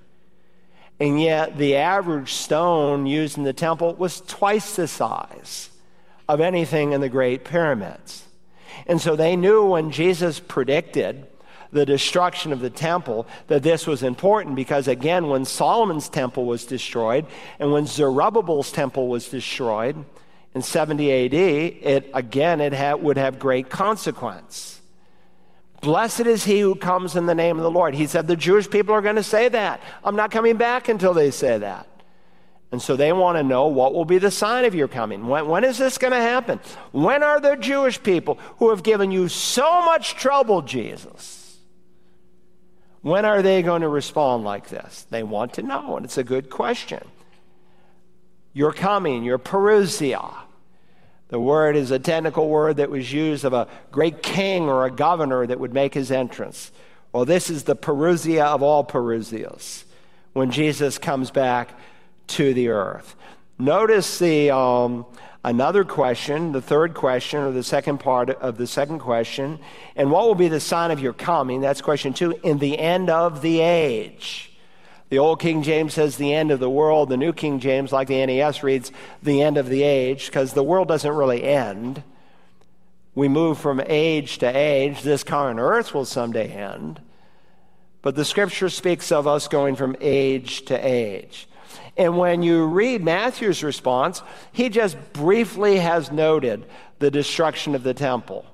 And 0.99 1.19
yet, 1.19 1.57
the 1.57 1.75
average 1.75 2.33
stone 2.33 3.07
used 3.07 3.39
in 3.39 3.45
the 3.45 3.51
temple 3.51 3.95
was 3.95 4.21
twice 4.21 4.75
the 4.75 4.87
size 4.87 5.71
of 6.29 6.39
anything 6.39 6.91
in 6.91 7.01
the 7.01 7.09
Great 7.09 7.43
Pyramids. 7.43 8.26
And 8.85 9.01
so 9.01 9.15
they 9.15 9.35
knew 9.35 9.65
when 9.65 9.91
Jesus 9.91 10.39
predicted 10.39 11.25
the 11.71 11.85
destruction 11.85 12.53
of 12.53 12.59
the 12.59 12.69
temple 12.69 13.27
that 13.47 13.63
this 13.63 13.87
was 13.87 14.03
important 14.03 14.55
because, 14.55 14.87
again, 14.87 15.27
when 15.27 15.45
Solomon's 15.45 16.09
temple 16.09 16.45
was 16.45 16.65
destroyed 16.65 17.25
and 17.59 17.71
when 17.71 17.85
Zerubbabel's 17.85 18.71
temple 18.71 19.07
was 19.07 19.29
destroyed 19.29 20.05
in 20.53 20.61
70 20.61 21.25
AD, 21.25 21.33
it 21.33 22.09
again 22.13 22.61
it 22.61 22.99
would 23.01 23.17
have 23.17 23.39
great 23.39 23.69
consequence. 23.69 24.81
Blessed 25.81 26.21
is 26.21 26.43
he 26.43 26.59
who 26.59 26.75
comes 26.75 27.15
in 27.15 27.27
the 27.27 27.35
name 27.35 27.57
of 27.57 27.63
the 27.63 27.71
Lord. 27.71 27.93
He 27.93 28.07
said 28.07 28.27
the 28.27 28.35
Jewish 28.35 28.69
people 28.69 28.95
are 28.95 29.01
going 29.01 29.15
to 29.17 29.23
say 29.23 29.47
that. 29.49 29.81
I'm 30.03 30.15
not 30.15 30.31
coming 30.31 30.57
back 30.57 30.89
until 30.89 31.13
they 31.13 31.31
say 31.31 31.57
that. 31.59 31.87
And 32.71 32.81
so 32.81 32.95
they 32.95 33.13
want 33.13 33.37
to 33.37 33.43
know 33.43 33.67
what 33.67 33.93
will 33.93 34.05
be 34.05 34.17
the 34.17 34.31
sign 34.31 34.65
of 34.65 34.75
your 34.75 34.89
coming. 34.89 35.27
When, 35.27 35.47
when 35.47 35.63
is 35.63 35.77
this 35.77 35.97
going 35.97 36.11
to 36.11 36.19
happen? 36.19 36.59
When 36.91 37.23
are 37.23 37.39
the 37.39 37.55
Jewish 37.55 38.01
people 38.01 38.37
who 38.57 38.71
have 38.71 38.83
given 38.83 39.09
you 39.09 39.29
so 39.29 39.85
much 39.85 40.15
trouble, 40.15 40.61
Jesus? 40.61 41.57
When 43.01 43.23
are 43.23 43.41
they 43.41 43.61
going 43.61 43.83
to 43.83 43.87
respond 43.87 44.43
like 44.43 44.67
this? 44.67 45.05
They 45.09 45.23
want 45.23 45.53
to 45.53 45.61
know, 45.61 45.95
and 45.95 46.05
it's 46.05 46.17
a 46.17 46.25
good 46.25 46.49
question. 46.49 47.07
Your 48.51 48.73
coming, 48.73 49.23
your 49.23 49.39
parousia. 49.39 50.33
The 51.29 51.39
word 51.39 51.77
is 51.77 51.91
a 51.91 51.99
technical 51.99 52.49
word 52.49 52.77
that 52.77 52.89
was 52.89 53.11
used 53.13 53.45
of 53.45 53.53
a 53.53 53.67
great 53.91 54.21
king 54.21 54.63
or 54.63 54.85
a 54.85 54.91
governor 54.91 55.45
that 55.47 55.59
would 55.59 55.73
make 55.73 55.93
his 55.93 56.11
entrance. 56.11 56.71
Well, 57.13 57.23
this 57.23 57.49
is 57.49 57.63
the 57.63 57.75
parousia 57.75 58.45
of 58.45 58.61
all 58.61 58.83
parousias 58.83 59.85
when 60.33 60.51
Jesus 60.51 60.97
comes 60.97 61.31
back 61.31 61.77
to 62.27 62.53
the 62.53 62.69
earth. 62.69 63.15
Notice 63.59 64.19
the 64.19 64.51
um, 64.51 65.05
another 65.43 65.83
question, 65.83 66.51
the 66.51 66.61
third 66.61 66.93
question, 66.93 67.39
or 67.39 67.51
the 67.51 67.63
second 67.63 67.99
part 67.99 68.29
of 68.29 68.57
the 68.57 68.67
second 68.67 68.99
question. 68.99 69.59
And 69.95 70.11
what 70.11 70.27
will 70.27 70.35
be 70.35 70.47
the 70.47 70.59
sign 70.59 70.91
of 70.91 70.99
your 70.99 71.13
coming? 71.13 71.61
That's 71.61 71.81
question 71.81 72.13
two. 72.13 72.39
In 72.43 72.59
the 72.59 72.77
end 72.77 73.09
of 73.09 73.41
the 73.41 73.61
age. 73.61 74.51
The 75.09 75.19
old 75.19 75.39
King 75.39 75.63
James 75.63 75.93
says 75.93 76.17
the 76.17 76.33
end 76.33 76.51
of 76.51 76.59
the 76.59 76.69
world. 76.69 77.07
The 77.07 77.17
new 77.17 77.31
King 77.31 77.59
James, 77.59 77.93
like 77.93 78.09
the 78.09 78.25
NAS, 78.25 78.61
reads 78.61 78.91
the 79.23 79.41
end 79.41 79.57
of 79.57 79.69
the 79.69 79.83
age 79.83 80.25
because 80.25 80.53
the 80.53 80.63
world 80.63 80.89
doesn't 80.89 81.09
really 81.09 81.43
end. 81.43 82.03
We 83.15 83.29
move 83.29 83.57
from 83.57 83.81
age 83.85 84.37
to 84.39 84.45
age. 84.45 85.01
This 85.01 85.23
current 85.23 85.59
earth 85.59 85.93
will 85.93 86.05
someday 86.05 86.49
end. 86.49 87.01
But 88.01 88.15
the 88.15 88.25
scripture 88.25 88.69
speaks 88.69 89.11
of 89.11 89.27
us 89.27 89.47
going 89.47 89.75
from 89.75 89.95
age 90.01 90.65
to 90.65 90.75
age. 90.75 91.47
And 91.95 92.17
when 92.17 92.43
you 92.43 92.65
read 92.65 93.03
Matthew's 93.03 93.63
response, 93.63 94.21
he 94.51 94.69
just 94.69 94.97
briefly 95.13 95.77
has 95.77 96.11
noted 96.11 96.65
the 96.99 97.11
destruction 97.11 97.75
of 97.75 97.83
the 97.83 97.93
temple, 97.93 98.45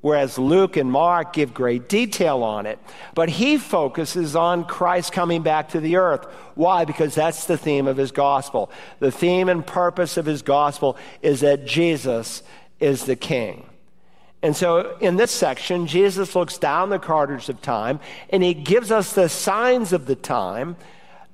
whereas 0.00 0.38
Luke 0.38 0.76
and 0.76 0.90
Mark 0.90 1.32
give 1.32 1.54
great 1.54 1.88
detail 1.88 2.42
on 2.42 2.66
it. 2.66 2.78
But 3.14 3.28
he 3.28 3.58
focuses 3.58 4.36
on 4.36 4.64
Christ 4.64 5.12
coming 5.12 5.42
back 5.42 5.70
to 5.70 5.80
the 5.80 5.96
earth. 5.96 6.24
Why? 6.54 6.84
Because 6.84 7.14
that's 7.14 7.46
the 7.46 7.58
theme 7.58 7.86
of 7.86 7.96
his 7.96 8.12
gospel. 8.12 8.70
The 8.98 9.12
theme 9.12 9.48
and 9.48 9.66
purpose 9.66 10.16
of 10.16 10.26
his 10.26 10.42
gospel 10.42 10.96
is 11.22 11.40
that 11.40 11.66
Jesus 11.66 12.42
is 12.80 13.04
the 13.04 13.16
king. 13.16 13.66
And 14.42 14.54
so 14.54 14.96
in 14.98 15.16
this 15.16 15.32
section, 15.32 15.86
Jesus 15.86 16.36
looks 16.36 16.58
down 16.58 16.90
the 16.90 16.98
corridors 16.98 17.48
of 17.48 17.60
time 17.62 18.00
and 18.30 18.42
he 18.42 18.54
gives 18.54 18.92
us 18.92 19.12
the 19.12 19.28
signs 19.28 19.92
of 19.92 20.06
the 20.06 20.14
time 20.14 20.76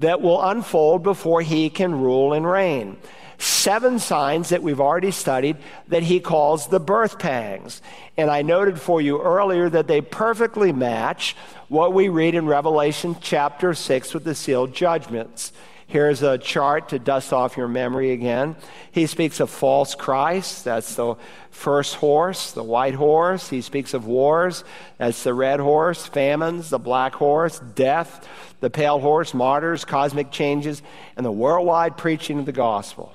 that 0.03 0.21
will 0.21 0.43
unfold 0.43 1.03
before 1.03 1.41
he 1.41 1.71
can 1.71 2.01
rule 2.01 2.33
and 2.33 2.49
reign. 2.49 2.97
Seven 3.39 3.99
signs 3.99 4.51
that 4.51 4.63
we've 4.63 4.81
already 4.81 5.11
studied 5.11 5.57
that 5.89 6.05
he 6.05 6.21
calls 6.21 6.69
the 6.69 6.79
birth 6.79 7.19
pangs. 7.19 7.83
And 8.17 8.31
I 8.31 8.43
noted 8.43 8.81
for 8.81 9.01
you 9.01 9.21
earlier 9.21 9.69
that 9.69 9.89
they 9.89 10.01
perfectly 10.01 10.73
match 10.73 11.35
what 11.69 11.93
we 11.93 12.09
read 12.09 12.37
in 12.37 12.47
Revelation 12.47 13.17
chapter 13.21 13.75
6 13.75 14.15
with 14.15 14.23
the 14.23 14.35
sealed 14.37 14.75
judgments. 14.75 15.53
Here's 15.93 16.23
a 16.23 16.39
chart 16.39 16.89
to 16.89 16.99
dust 16.99 17.35
off 17.35 17.59
your 17.59 17.69
memory 17.69 18.13
again. 18.13 18.57
He 18.93 19.05
speaks 19.05 19.41
of 19.41 19.51
false 19.51 19.95
Christ. 19.95 20.65
That's 20.65 20.95
the 20.95 21.17
first 21.51 21.97
horse, 21.97 22.53
the 22.53 22.63
white 22.63 22.95
horse. 22.95 23.51
He 23.51 23.61
speaks 23.61 23.93
of 23.93 24.07
wars. 24.07 24.65
That's 24.97 25.23
the 25.23 25.35
red 25.35 25.61
horse, 25.61 26.07
famines, 26.07 26.71
the 26.71 26.79
black 26.79 27.15
horse, 27.15 27.59
death, 27.75 28.27
the 28.61 28.71
pale 28.71 29.01
horse, 29.01 29.35
martyrs, 29.35 29.85
cosmic 29.85 30.31
changes, 30.31 30.81
and 31.19 31.27
the 31.27 31.31
worldwide 31.31 31.99
preaching 31.99 32.39
of 32.39 32.47
the 32.47 32.53
gospel. 32.53 33.13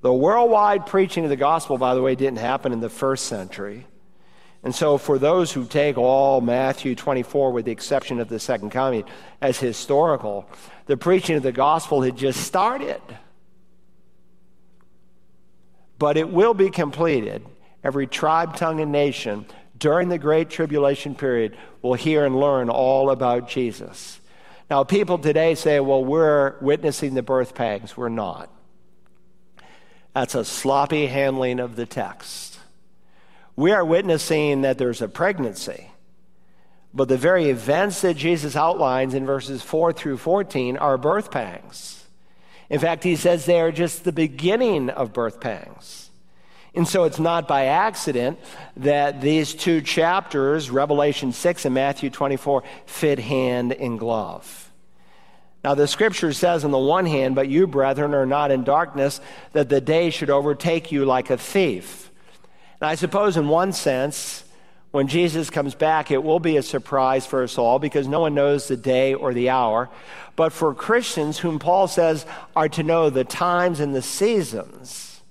The 0.00 0.10
worldwide 0.10 0.86
preaching 0.86 1.24
of 1.24 1.28
the 1.28 1.36
gospel, 1.36 1.76
by 1.76 1.94
the 1.94 2.00
way, 2.00 2.14
didn't 2.14 2.38
happen 2.38 2.72
in 2.72 2.80
the 2.80 2.88
first 2.88 3.26
century. 3.26 3.86
And 4.64 4.74
so, 4.74 4.96
for 4.96 5.18
those 5.18 5.52
who 5.52 5.66
take 5.66 5.98
all 5.98 6.40
Matthew 6.40 6.94
24, 6.94 7.52
with 7.52 7.66
the 7.66 7.72
exception 7.72 8.18
of 8.18 8.30
the 8.30 8.40
second 8.40 8.70
coming, 8.70 9.04
as 9.42 9.58
historical, 9.58 10.48
the 10.86 10.96
preaching 10.96 11.36
of 11.36 11.42
the 11.42 11.52
gospel 11.52 12.00
had 12.00 12.16
just 12.16 12.40
started. 12.40 13.02
But 15.98 16.16
it 16.16 16.30
will 16.30 16.54
be 16.54 16.70
completed. 16.70 17.44
Every 17.84 18.06
tribe, 18.06 18.56
tongue, 18.56 18.80
and 18.80 18.90
nation 18.90 19.44
during 19.76 20.08
the 20.08 20.18
Great 20.18 20.48
Tribulation 20.48 21.14
period 21.14 21.56
will 21.82 21.94
hear 21.94 22.24
and 22.24 22.34
learn 22.34 22.70
all 22.70 23.10
about 23.10 23.48
Jesus. 23.48 24.18
Now, 24.70 24.82
people 24.82 25.18
today 25.18 25.54
say, 25.54 25.78
well, 25.80 26.02
we're 26.02 26.58
witnessing 26.60 27.12
the 27.12 27.22
birth 27.22 27.54
pangs. 27.54 27.98
We're 27.98 28.08
not. 28.08 28.50
That's 30.14 30.34
a 30.34 30.44
sloppy 30.44 31.06
handling 31.06 31.60
of 31.60 31.76
the 31.76 31.84
text. 31.84 32.53
We 33.56 33.72
are 33.72 33.84
witnessing 33.84 34.62
that 34.62 34.78
there's 34.78 35.02
a 35.02 35.08
pregnancy, 35.08 35.90
but 36.92 37.08
the 37.08 37.16
very 37.16 37.50
events 37.50 38.00
that 38.00 38.16
Jesus 38.16 38.56
outlines 38.56 39.14
in 39.14 39.26
verses 39.26 39.62
4 39.62 39.92
through 39.92 40.16
14 40.16 40.76
are 40.76 40.98
birth 40.98 41.30
pangs. 41.30 42.04
In 42.68 42.80
fact, 42.80 43.04
he 43.04 43.14
says 43.14 43.46
they 43.46 43.60
are 43.60 43.70
just 43.70 44.04
the 44.04 44.12
beginning 44.12 44.90
of 44.90 45.12
birth 45.12 45.40
pangs. 45.40 46.10
And 46.74 46.88
so 46.88 47.04
it's 47.04 47.20
not 47.20 47.46
by 47.46 47.66
accident 47.66 48.40
that 48.78 49.20
these 49.20 49.54
two 49.54 49.80
chapters, 49.80 50.70
Revelation 50.70 51.32
6 51.32 51.64
and 51.66 51.74
Matthew 51.74 52.10
24, 52.10 52.64
fit 52.86 53.20
hand 53.20 53.70
in 53.70 53.96
glove. 53.96 54.72
Now, 55.62 55.74
the 55.74 55.86
scripture 55.86 56.32
says, 56.32 56.64
on 56.64 56.72
the 56.72 56.78
one 56.78 57.06
hand, 57.06 57.36
but 57.36 57.48
you, 57.48 57.66
brethren, 57.66 58.12
are 58.12 58.26
not 58.26 58.50
in 58.50 58.64
darkness, 58.64 59.20
that 59.52 59.68
the 59.68 59.80
day 59.80 60.10
should 60.10 60.30
overtake 60.30 60.90
you 60.90 61.04
like 61.04 61.30
a 61.30 61.38
thief. 61.38 62.03
And 62.84 62.90
I 62.90 62.96
suppose, 62.96 63.38
in 63.38 63.48
one 63.48 63.72
sense, 63.72 64.44
when 64.90 65.08
Jesus 65.08 65.48
comes 65.48 65.74
back, 65.74 66.10
it 66.10 66.22
will 66.22 66.38
be 66.38 66.58
a 66.58 66.62
surprise 66.62 67.24
for 67.24 67.42
us 67.42 67.56
all 67.56 67.78
because 67.78 68.06
no 68.06 68.20
one 68.20 68.34
knows 68.34 68.68
the 68.68 68.76
day 68.76 69.14
or 69.14 69.32
the 69.32 69.48
hour. 69.48 69.88
But 70.36 70.52
for 70.52 70.74
Christians, 70.74 71.38
whom 71.38 71.58
Paul 71.58 71.88
says 71.88 72.26
are 72.54 72.68
to 72.68 72.82
know 72.82 73.08
the 73.08 73.24
times 73.24 73.80
and 73.80 73.94
the 73.94 74.02
seasons, 74.02 75.22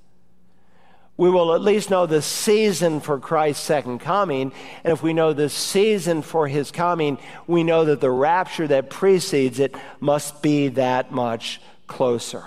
we 1.16 1.30
will 1.30 1.54
at 1.54 1.62
least 1.62 1.92
know 1.92 2.08
the 2.08 2.24
season 2.24 3.00
for 3.00 3.20
Christ's 3.20 3.63
second 3.63 4.00
coming. 4.00 4.52
And 4.84 4.92
if 4.92 5.04
we 5.04 5.13
know 5.13 5.34
the 5.34 5.48
season 5.48 6.24
for 6.24 6.48
his 6.48 6.72
coming, 6.72 7.20
we 7.46 7.63
know 7.63 7.86
that 7.86 8.02
the 8.02 8.10
rapture 8.10 8.68
that 8.68 8.89
precedes 8.89 9.60
it 9.60 9.76
must 10.00 10.42
be 10.42 10.70
that 10.70 11.12
much 11.12 11.62
closer. 11.86 12.46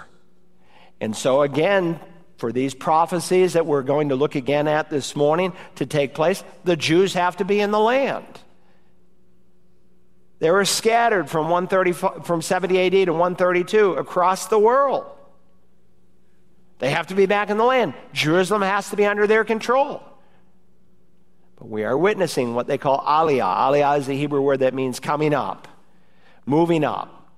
And 1.00 1.16
so, 1.16 1.42
again, 1.42 2.00
for 2.36 2.52
these 2.52 2.74
prophecies 2.74 3.54
that 3.54 3.66
we're 3.66 3.82
going 3.82 4.10
to 4.10 4.16
look 4.16 4.34
again 4.34 4.68
at 4.68 4.90
this 4.90 5.16
morning 5.16 5.52
to 5.76 5.86
take 5.86 6.14
place, 6.14 6.44
the 6.64 6.76
Jews 6.76 7.14
have 7.14 7.38
to 7.38 7.44
be 7.44 7.60
in 7.60 7.70
the 7.70 7.78
land. 7.78 8.26
They 10.38 10.50
were 10.50 10.66
scattered 10.66 11.30
from, 11.30 11.48
130, 11.48 12.22
from 12.24 12.42
70 12.42 12.78
AD 12.78 13.06
to 13.06 13.12
132 13.12 13.94
across 13.94 14.48
the 14.48 14.58
world. 14.58 15.06
They 16.78 16.90
have 16.90 17.06
to 17.06 17.14
be 17.14 17.24
back 17.24 17.48
in 17.48 17.56
the 17.56 17.64
land. 17.64 17.94
Jerusalem 18.12 18.60
has 18.60 18.90
to 18.90 18.96
be 18.96 19.06
under 19.06 19.26
their 19.26 19.44
control. 19.44 20.02
But 21.56 21.70
we 21.70 21.84
are 21.84 21.96
witnessing 21.96 22.54
what 22.54 22.66
they 22.66 22.76
call 22.76 23.00
aliyah. 23.00 23.56
Aliyah 23.56 23.98
is 23.98 24.06
the 24.06 24.16
Hebrew 24.16 24.42
word 24.42 24.58
that 24.58 24.74
means 24.74 25.00
coming 25.00 25.32
up, 25.32 25.68
moving 26.44 26.84
up. 26.84 27.30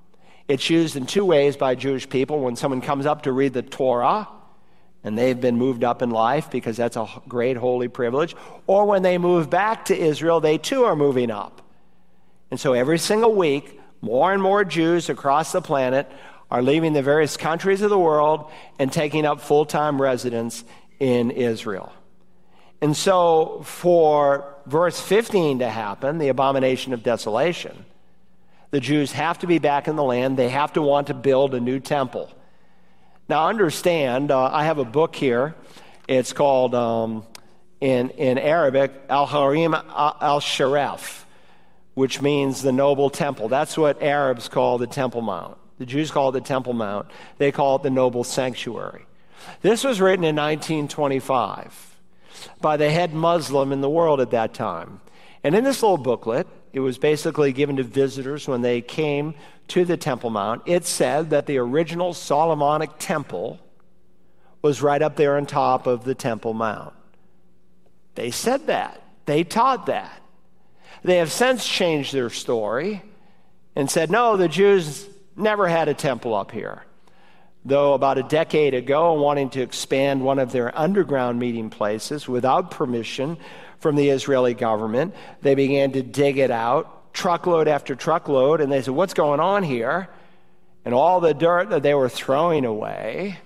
It's 0.48 0.68
used 0.68 0.96
in 0.96 1.06
two 1.06 1.24
ways 1.24 1.56
by 1.56 1.76
Jewish 1.76 2.08
people. 2.08 2.40
When 2.40 2.56
someone 2.56 2.80
comes 2.80 3.06
up 3.06 3.22
to 3.22 3.32
read 3.32 3.52
the 3.52 3.62
Torah, 3.62 4.26
and 5.04 5.16
they've 5.16 5.40
been 5.40 5.56
moved 5.56 5.84
up 5.84 6.02
in 6.02 6.10
life 6.10 6.50
because 6.50 6.76
that's 6.76 6.96
a 6.96 7.08
great 7.28 7.56
holy 7.56 7.88
privilege, 7.88 8.34
or 8.66 8.86
when 8.86 9.02
they 9.02 9.18
move 9.18 9.48
back 9.48 9.86
to 9.86 9.98
Israel, 9.98 10.40
they 10.40 10.58
too 10.58 10.84
are 10.84 10.96
moving 10.96 11.30
up. 11.30 11.62
And 12.50 12.58
so 12.58 12.72
every 12.72 12.98
single 12.98 13.34
week, 13.34 13.80
more 14.00 14.32
and 14.32 14.42
more 14.42 14.64
Jews 14.64 15.08
across 15.08 15.52
the 15.52 15.60
planet 15.60 16.10
are 16.50 16.62
leaving 16.62 16.92
the 16.92 17.02
various 17.02 17.36
countries 17.36 17.82
of 17.82 17.90
the 17.90 17.98
world 17.98 18.50
and 18.78 18.92
taking 18.92 19.26
up 19.26 19.40
full 19.40 19.66
time 19.66 20.00
residence 20.00 20.64
in 20.98 21.30
Israel. 21.30 21.92
And 22.80 22.96
so, 22.96 23.62
for 23.64 24.54
verse 24.66 25.00
15 25.00 25.58
to 25.58 25.68
happen, 25.68 26.18
the 26.18 26.28
abomination 26.28 26.92
of 26.92 27.02
desolation, 27.02 27.84
the 28.70 28.80
Jews 28.80 29.12
have 29.12 29.38
to 29.40 29.46
be 29.46 29.58
back 29.58 29.88
in 29.88 29.96
the 29.96 30.04
land. 30.04 30.36
They 30.36 30.48
have 30.48 30.72
to 30.74 30.82
want 30.82 31.08
to 31.08 31.14
build 31.14 31.54
a 31.54 31.60
new 31.60 31.80
temple. 31.80 32.30
Now, 33.28 33.48
understand, 33.48 34.30
uh, 34.30 34.50
I 34.50 34.64
have 34.64 34.78
a 34.78 34.86
book 34.86 35.14
here. 35.14 35.54
It's 36.08 36.32
called 36.32 36.74
um, 36.74 37.26
in, 37.78 38.08
in 38.10 38.38
Arabic, 38.38 38.90
Al 39.10 39.26
Haram 39.26 39.74
al 39.74 40.40
Sharif, 40.40 41.26
which 41.92 42.22
means 42.22 42.62
the 42.62 42.72
noble 42.72 43.10
temple. 43.10 43.48
That's 43.48 43.76
what 43.76 44.02
Arabs 44.02 44.48
call 44.48 44.78
the 44.78 44.86
Temple 44.86 45.20
Mount. 45.20 45.58
The 45.76 45.84
Jews 45.84 46.10
call 46.10 46.30
it 46.30 46.32
the 46.32 46.40
Temple 46.40 46.72
Mount, 46.72 47.08
they 47.36 47.52
call 47.52 47.76
it 47.76 47.82
the 47.82 47.90
noble 47.90 48.24
sanctuary. 48.24 49.04
This 49.60 49.84
was 49.84 50.00
written 50.00 50.24
in 50.24 50.34
1925 50.34 51.96
by 52.62 52.78
the 52.78 52.90
head 52.90 53.12
Muslim 53.12 53.72
in 53.72 53.82
the 53.82 53.90
world 53.90 54.20
at 54.20 54.30
that 54.30 54.54
time. 54.54 55.02
And 55.44 55.54
in 55.54 55.64
this 55.64 55.82
little 55.82 55.98
booklet, 55.98 56.46
it 56.72 56.80
was 56.80 56.96
basically 56.96 57.52
given 57.52 57.76
to 57.76 57.82
visitors 57.82 58.48
when 58.48 58.62
they 58.62 58.80
came 58.80 59.34
to 59.68 59.84
the 59.84 59.96
Temple 59.96 60.30
Mount. 60.30 60.62
It 60.66 60.84
said 60.84 61.30
that 61.30 61.46
the 61.46 61.58
original 61.58 62.14
Solomonic 62.14 62.98
temple 62.98 63.60
was 64.62 64.82
right 64.82 65.00
up 65.00 65.16
there 65.16 65.36
on 65.36 65.46
top 65.46 65.86
of 65.86 66.04
the 66.04 66.14
Temple 66.14 66.54
Mount. 66.54 66.94
They 68.14 68.30
said 68.30 68.66
that. 68.66 69.02
They 69.26 69.44
taught 69.44 69.86
that. 69.86 70.20
They 71.02 71.18
have 71.18 71.30
since 71.30 71.66
changed 71.66 72.12
their 72.12 72.30
story 72.30 73.02
and 73.76 73.88
said, 73.90 74.10
no, 74.10 74.36
the 74.36 74.48
Jews 74.48 75.08
never 75.36 75.68
had 75.68 75.88
a 75.88 75.94
temple 75.94 76.34
up 76.34 76.50
here. 76.50 76.84
Though 77.64 77.92
about 77.92 78.18
a 78.18 78.22
decade 78.22 78.74
ago, 78.74 79.12
wanting 79.12 79.50
to 79.50 79.60
expand 79.60 80.22
one 80.22 80.38
of 80.38 80.50
their 80.50 80.76
underground 80.76 81.38
meeting 81.38 81.70
places 81.70 82.26
without 82.26 82.70
permission 82.70 83.36
from 83.78 83.94
the 83.94 84.08
Israeli 84.08 84.54
government, 84.54 85.14
they 85.42 85.54
began 85.54 85.92
to 85.92 86.02
dig 86.02 86.38
it 86.38 86.50
out, 86.50 86.97
truckload 87.12 87.68
after 87.68 87.94
truckload, 87.94 88.60
and 88.60 88.70
they 88.70 88.82
said, 88.82 88.94
What's 88.94 89.14
going 89.14 89.40
on 89.40 89.62
here? 89.62 90.08
And 90.84 90.94
all 90.94 91.20
the 91.20 91.34
dirt 91.34 91.70
that 91.70 91.82
they 91.82 91.94
were 91.94 92.08
throwing 92.08 92.64
away, 92.64 93.38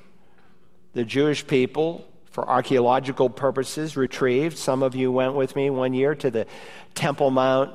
the 0.92 1.04
Jewish 1.04 1.46
people 1.46 2.06
for 2.30 2.48
archaeological 2.48 3.28
purposes 3.28 3.96
retrieved. 3.96 4.56
Some 4.56 4.82
of 4.82 4.94
you 4.94 5.12
went 5.12 5.34
with 5.34 5.54
me 5.54 5.70
one 5.70 5.92
year 5.92 6.14
to 6.16 6.30
the 6.30 6.46
Temple 6.94 7.30
Mount 7.30 7.74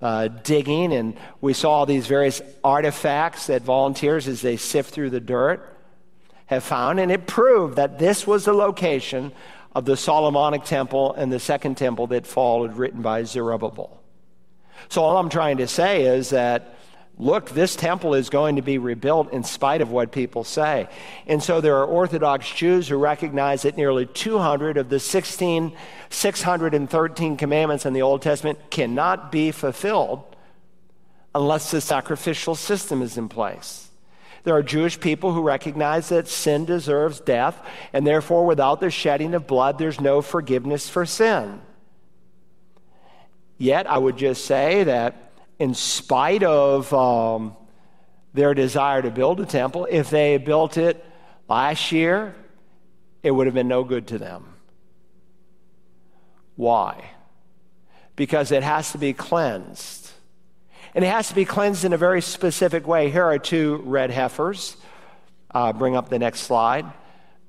uh, 0.00 0.28
digging, 0.28 0.92
and 0.92 1.16
we 1.40 1.52
saw 1.52 1.70
all 1.72 1.86
these 1.86 2.06
various 2.06 2.40
artifacts 2.64 3.48
that 3.48 3.62
volunteers, 3.62 4.26
as 4.28 4.40
they 4.40 4.56
sift 4.56 4.94
through 4.94 5.10
the 5.10 5.20
dirt, 5.20 5.76
have 6.46 6.64
found, 6.64 6.98
and 6.98 7.12
it 7.12 7.26
proved 7.26 7.76
that 7.76 7.98
this 7.98 8.26
was 8.26 8.44
the 8.44 8.52
location 8.52 9.32
of 9.74 9.84
the 9.84 9.96
Solomonic 9.96 10.64
temple 10.64 11.12
and 11.14 11.30
the 11.32 11.38
second 11.38 11.76
temple 11.76 12.08
that 12.08 12.26
followed, 12.26 12.74
written 12.74 13.02
by 13.02 13.22
Zerubbabel. 13.22 13.99
So, 14.88 15.02
all 15.02 15.16
I'm 15.18 15.28
trying 15.28 15.58
to 15.58 15.68
say 15.68 16.04
is 16.04 16.30
that 16.30 16.76
look, 17.20 17.50
this 17.50 17.76
temple 17.76 18.14
is 18.14 18.30
going 18.30 18.56
to 18.56 18.62
be 18.62 18.78
rebuilt 18.78 19.32
in 19.32 19.44
spite 19.44 19.82
of 19.82 19.90
what 19.90 20.10
people 20.10 20.42
say. 20.42 20.88
And 21.26 21.42
so 21.42 21.60
there 21.60 21.76
are 21.76 21.84
Orthodox 21.84 22.50
Jews 22.50 22.88
who 22.88 22.96
recognize 22.96 23.62
that 23.62 23.76
nearly 23.76 24.06
200 24.06 24.78
of 24.78 24.88
the 24.88 24.98
16, 24.98 25.76
613 26.08 27.36
commandments 27.36 27.84
in 27.84 27.92
the 27.92 28.02
Old 28.02 28.22
Testament 28.22 28.58
cannot 28.70 29.30
be 29.30 29.52
fulfilled 29.52 30.24
unless 31.34 31.70
the 31.70 31.80
sacrificial 31.80 32.54
system 32.54 33.02
is 33.02 33.18
in 33.18 33.28
place. 33.28 33.90
There 34.42 34.54
are 34.54 34.62
Jewish 34.62 34.98
people 34.98 35.34
who 35.34 35.42
recognize 35.42 36.08
that 36.08 36.26
sin 36.26 36.64
deserves 36.64 37.20
death, 37.20 37.62
and 37.92 38.06
therefore, 38.06 38.46
without 38.46 38.80
the 38.80 38.90
shedding 38.90 39.34
of 39.34 39.46
blood, 39.46 39.76
there's 39.76 40.00
no 40.00 40.22
forgiveness 40.22 40.88
for 40.88 41.04
sin. 41.04 41.60
Yet, 43.60 43.86
I 43.86 43.98
would 43.98 44.16
just 44.16 44.46
say 44.46 44.84
that 44.84 45.32
in 45.58 45.74
spite 45.74 46.42
of 46.42 46.90
um, 46.94 47.54
their 48.32 48.54
desire 48.54 49.02
to 49.02 49.10
build 49.10 49.38
a 49.38 49.44
temple, 49.44 49.86
if 49.90 50.08
they 50.08 50.38
built 50.38 50.78
it 50.78 51.04
last 51.46 51.92
year, 51.92 52.34
it 53.22 53.30
would 53.30 53.46
have 53.46 53.52
been 53.52 53.68
no 53.68 53.84
good 53.84 54.06
to 54.06 54.18
them. 54.18 54.46
Why? 56.56 57.04
Because 58.16 58.50
it 58.50 58.62
has 58.62 58.92
to 58.92 58.98
be 58.98 59.12
cleansed. 59.12 60.10
And 60.94 61.04
it 61.04 61.08
has 61.08 61.28
to 61.28 61.34
be 61.34 61.44
cleansed 61.44 61.84
in 61.84 61.92
a 61.92 61.98
very 61.98 62.22
specific 62.22 62.86
way. 62.86 63.10
Here 63.10 63.26
are 63.26 63.38
two 63.38 63.82
red 63.84 64.10
heifers. 64.10 64.78
Uh, 65.50 65.74
bring 65.74 65.96
up 65.96 66.08
the 66.08 66.18
next 66.18 66.40
slide. 66.40 66.86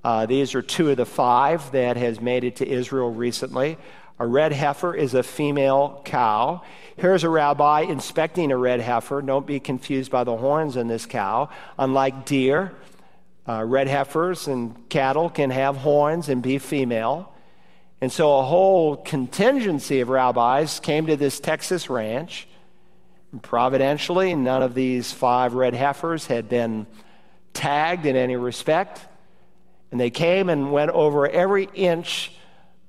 Uh, 0.04 0.26
these 0.26 0.56
are 0.56 0.62
two 0.62 0.90
of 0.90 0.98
the 0.98 1.06
five 1.06 1.72
that 1.72 1.96
has 1.96 2.20
made 2.20 2.44
it 2.44 2.58
to 2.58 2.68
Israel 2.68 3.14
recently. 3.14 3.78
A 4.22 4.28
red 4.28 4.52
heifer 4.52 4.94
is 4.94 5.16
a 5.16 5.24
female 5.24 6.00
cow. 6.06 6.62
Here's 6.96 7.24
a 7.24 7.30
rabbi 7.30 7.82
inspecting 7.82 8.52
a 8.52 8.56
red 8.56 8.80
heifer. 8.80 9.20
Don't 9.24 9.48
be 9.48 9.60
confused 9.60 10.12
by 10.12 10.24
the 10.24 10.38
horns 10.38 10.78
in 10.78 10.88
this 10.88 11.08
cow. 11.08 11.50
Unlike 11.80 12.28
deer, 12.28 12.72
uh, 13.50 13.64
red 13.64 13.88
heifers 13.88 14.48
and 14.48 14.88
cattle 14.90 15.28
can 15.28 15.50
have 15.50 15.76
horns 15.78 16.30
and 16.30 16.44
be 16.44 16.60
female. 16.60 17.34
And 18.00 18.12
so 18.12 18.38
a 18.38 18.44
whole 18.44 18.96
contingency 18.96 20.02
of 20.02 20.10
rabbis 20.10 20.80
came 20.80 21.08
to 21.08 21.16
this 21.16 21.40
Texas 21.40 21.90
ranch. 21.90 22.48
And 23.32 23.42
providentially, 23.42 24.36
none 24.36 24.62
of 24.62 24.76
these 24.76 25.12
five 25.12 25.56
red 25.56 25.74
heifers 25.74 26.28
had 26.28 26.48
been 26.48 26.86
tagged 27.54 28.06
in 28.06 28.16
any 28.16 28.36
respect. 28.36 29.02
And 29.90 30.00
they 30.00 30.12
came 30.12 30.48
and 30.48 30.72
went 30.72 30.92
over 30.92 31.28
every 31.28 31.68
inch 31.74 32.34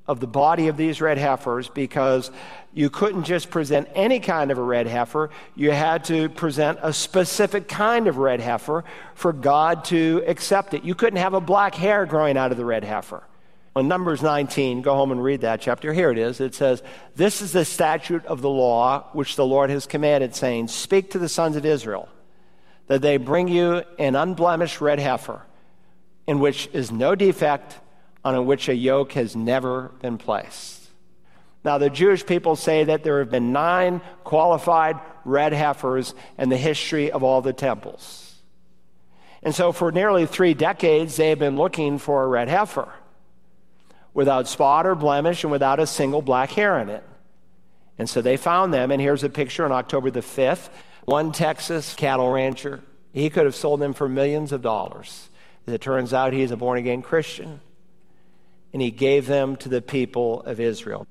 of 0.06 0.20
the 0.20 0.26
body 0.26 0.68
of 0.68 0.76
these 0.76 1.00
red 1.00 1.16
heifers 1.16 1.68
because 1.68 2.30
you 2.74 2.90
couldn't 2.90 3.24
just 3.24 3.50
present 3.50 3.88
any 3.94 4.18
kind 4.18 4.50
of 4.50 4.58
a 4.58 4.62
red 4.62 4.86
heifer. 4.86 5.30
You 5.54 5.70
had 5.70 6.04
to 6.06 6.28
present 6.28 6.78
a 6.82 6.92
specific 6.92 7.68
kind 7.68 8.08
of 8.08 8.16
red 8.16 8.40
heifer 8.40 8.84
for 9.14 9.32
God 9.32 9.84
to 9.86 10.24
accept 10.26 10.74
it. 10.74 10.82
You 10.82 10.94
couldn't 10.94 11.18
have 11.18 11.34
a 11.34 11.40
black 11.40 11.74
hair 11.74 12.04
growing 12.06 12.36
out 12.36 12.50
of 12.50 12.56
the 12.56 12.64
red 12.64 12.82
heifer. 12.82 13.22
On 13.74 13.88
Numbers 13.88 14.22
19, 14.22 14.82
go 14.82 14.94
home 14.94 15.12
and 15.12 15.22
read 15.22 15.42
that 15.42 15.60
chapter. 15.60 15.92
Here 15.94 16.10
it 16.10 16.18
is. 16.18 16.40
It 16.40 16.54
says, 16.54 16.82
This 17.14 17.40
is 17.40 17.52
the 17.52 17.64
statute 17.64 18.24
of 18.26 18.42
the 18.42 18.50
law 18.50 19.08
which 19.12 19.36
the 19.36 19.46
Lord 19.46 19.70
has 19.70 19.86
commanded, 19.86 20.34
saying, 20.34 20.68
Speak 20.68 21.12
to 21.12 21.18
the 21.18 21.28
sons 21.28 21.56
of 21.56 21.64
Israel, 21.64 22.08
that 22.88 23.00
they 23.00 23.16
bring 23.16 23.48
you 23.48 23.82
an 23.98 24.14
unblemished 24.14 24.82
red 24.82 24.98
heifer, 24.98 25.42
in 26.26 26.38
which 26.38 26.68
is 26.74 26.92
no 26.92 27.14
defect 27.14 27.78
on 28.24 28.46
which 28.46 28.68
a 28.68 28.74
yoke 28.74 29.12
has 29.12 29.34
never 29.34 29.90
been 30.00 30.18
placed. 30.18 30.88
Now, 31.64 31.78
the 31.78 31.90
Jewish 31.90 32.26
people 32.26 32.56
say 32.56 32.84
that 32.84 33.04
there 33.04 33.20
have 33.20 33.30
been 33.30 33.52
nine 33.52 34.00
qualified 34.24 34.98
red 35.24 35.52
heifers 35.52 36.14
in 36.36 36.48
the 36.48 36.56
history 36.56 37.12
of 37.12 37.22
all 37.22 37.40
the 37.40 37.52
temples. 37.52 38.34
And 39.42 39.54
so, 39.54 39.72
for 39.72 39.92
nearly 39.92 40.26
three 40.26 40.54
decades, 40.54 41.16
they 41.16 41.30
have 41.30 41.38
been 41.38 41.56
looking 41.56 41.98
for 41.98 42.24
a 42.24 42.28
red 42.28 42.48
heifer 42.48 42.92
without 44.14 44.48
spot 44.48 44.86
or 44.86 44.94
blemish 44.94 45.42
and 45.44 45.52
without 45.52 45.80
a 45.80 45.86
single 45.86 46.22
black 46.22 46.50
hair 46.50 46.78
in 46.78 46.88
it. 46.88 47.04
And 47.98 48.08
so 48.08 48.20
they 48.20 48.36
found 48.36 48.74
them, 48.74 48.90
and 48.90 49.00
here's 49.00 49.24
a 49.24 49.28
picture 49.28 49.64
on 49.64 49.72
October 49.72 50.10
the 50.10 50.20
5th. 50.20 50.68
One 51.04 51.32
Texas 51.32 51.94
cattle 51.94 52.30
rancher, 52.30 52.80
he 53.12 53.30
could 53.30 53.44
have 53.44 53.54
sold 53.54 53.80
them 53.80 53.92
for 53.92 54.08
millions 54.08 54.52
of 54.52 54.62
dollars. 54.62 55.28
As 55.66 55.74
it 55.74 55.80
turns 55.80 56.12
out, 56.12 56.32
he's 56.32 56.50
a 56.50 56.56
born 56.56 56.78
again 56.78 57.02
Christian 57.02 57.60
and 58.72 58.80
he 58.80 58.90
gave 58.90 59.26
them 59.26 59.56
to 59.56 59.68
the 59.68 59.82
people 59.82 60.42
of 60.42 60.60
Israel. 60.60 61.06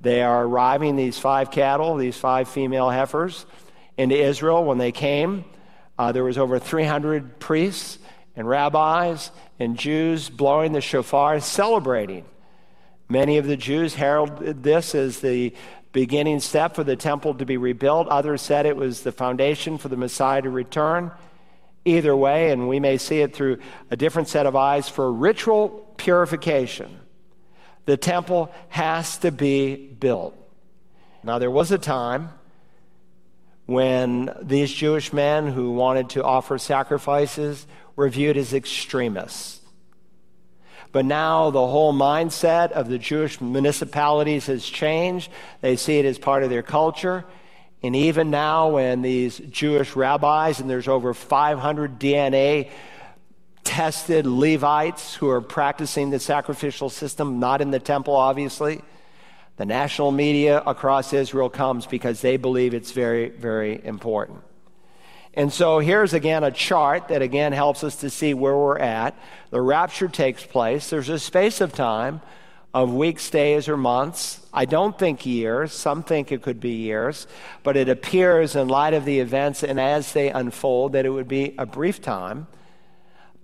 They 0.00 0.22
are 0.22 0.44
arriving, 0.44 0.96
these 0.96 1.18
five 1.18 1.50
cattle, 1.50 1.96
these 1.96 2.16
five 2.16 2.48
female 2.48 2.90
heifers, 2.90 3.46
into 3.96 4.16
Israel. 4.16 4.64
When 4.64 4.78
they 4.78 4.92
came, 4.92 5.44
uh, 5.98 6.12
there 6.12 6.24
was 6.24 6.36
over 6.36 6.58
300 6.58 7.38
priests 7.38 7.98
and 8.36 8.48
rabbis 8.48 9.30
and 9.58 9.78
Jews 9.78 10.28
blowing 10.28 10.72
the 10.72 10.80
shofar, 10.80 11.40
celebrating. 11.40 12.24
Many 13.08 13.38
of 13.38 13.46
the 13.46 13.56
Jews 13.56 13.94
heralded 13.94 14.62
this 14.62 14.94
as 14.94 15.20
the 15.20 15.54
beginning 15.92 16.40
step 16.40 16.74
for 16.74 16.82
the 16.82 16.96
temple 16.96 17.34
to 17.34 17.46
be 17.46 17.56
rebuilt. 17.56 18.08
Others 18.08 18.42
said 18.42 18.66
it 18.66 18.76
was 18.76 19.02
the 19.02 19.12
foundation 19.12 19.78
for 19.78 19.88
the 19.88 19.96
Messiah 19.96 20.42
to 20.42 20.50
return. 20.50 21.12
Either 21.84 22.16
way, 22.16 22.50
and 22.50 22.68
we 22.68 22.80
may 22.80 22.96
see 22.96 23.20
it 23.20 23.34
through 23.36 23.58
a 23.90 23.96
different 23.96 24.26
set 24.26 24.46
of 24.46 24.56
eyes, 24.56 24.88
for 24.88 25.12
ritual 25.12 25.68
purification 25.96 26.98
the 27.86 27.96
temple 27.96 28.52
has 28.68 29.18
to 29.18 29.30
be 29.30 29.76
built. 29.76 30.36
Now, 31.22 31.38
there 31.38 31.50
was 31.50 31.70
a 31.70 31.78
time 31.78 32.30
when 33.66 34.34
these 34.42 34.72
Jewish 34.72 35.12
men 35.12 35.48
who 35.48 35.72
wanted 35.72 36.10
to 36.10 36.24
offer 36.24 36.58
sacrifices 36.58 37.66
were 37.96 38.08
viewed 38.08 38.36
as 38.36 38.52
extremists. 38.52 39.60
But 40.92 41.06
now 41.06 41.50
the 41.50 41.66
whole 41.66 41.92
mindset 41.92 42.70
of 42.70 42.88
the 42.88 42.98
Jewish 42.98 43.40
municipalities 43.40 44.46
has 44.46 44.64
changed. 44.64 45.30
They 45.60 45.76
see 45.76 45.98
it 45.98 46.04
as 46.04 46.18
part 46.18 46.44
of 46.44 46.50
their 46.50 46.62
culture. 46.62 47.24
And 47.82 47.96
even 47.96 48.30
now, 48.30 48.68
when 48.68 49.02
these 49.02 49.38
Jewish 49.38 49.96
rabbis, 49.96 50.60
and 50.60 50.70
there's 50.70 50.88
over 50.88 51.12
500 51.12 51.98
DNA 51.98 52.70
tested 53.64 54.26
Levites 54.26 55.14
who 55.14 55.28
are 55.28 55.40
practicing 55.40 56.10
the 56.10 56.20
sacrificial 56.20 56.90
system, 56.90 57.40
not 57.40 57.60
in 57.60 57.70
the 57.70 57.80
temple, 57.80 58.14
obviously. 58.14 58.82
The 59.56 59.66
national 59.66 60.12
media 60.12 60.60
across 60.60 61.12
Israel 61.12 61.48
comes 61.48 61.86
because 61.86 62.20
they 62.20 62.36
believe 62.36 62.74
it's 62.74 62.92
very, 62.92 63.30
very 63.30 63.84
important. 63.84 64.40
And 65.32 65.52
so 65.52 65.80
here's 65.80 66.12
again 66.12 66.44
a 66.44 66.50
chart 66.50 67.08
that 67.08 67.22
again 67.22 67.52
helps 67.52 67.82
us 67.82 67.96
to 67.96 68.10
see 68.10 68.34
where 68.34 68.56
we're 68.56 68.78
at. 68.78 69.16
The 69.50 69.60
rapture 69.60 70.08
takes 70.08 70.44
place. 70.44 70.90
There's 70.90 71.08
a 71.08 71.18
space 71.18 71.60
of 71.60 71.72
time 71.72 72.20
of 72.72 72.92
weeks, 72.92 73.30
days, 73.30 73.68
or 73.68 73.76
months. 73.76 74.44
I 74.52 74.64
don't 74.64 74.98
think 74.98 75.24
years. 75.24 75.72
Some 75.72 76.02
think 76.02 76.32
it 76.32 76.42
could 76.42 76.60
be 76.60 76.70
years. 76.70 77.28
But 77.62 77.76
it 77.76 77.88
appears, 77.88 78.56
in 78.56 78.66
light 78.66 78.94
of 78.94 79.04
the 79.04 79.20
events 79.20 79.62
and 79.62 79.80
as 79.80 80.12
they 80.12 80.30
unfold, 80.30 80.92
that 80.92 81.06
it 81.06 81.10
would 81.10 81.28
be 81.28 81.54
a 81.56 81.66
brief 81.66 82.02
time. 82.02 82.48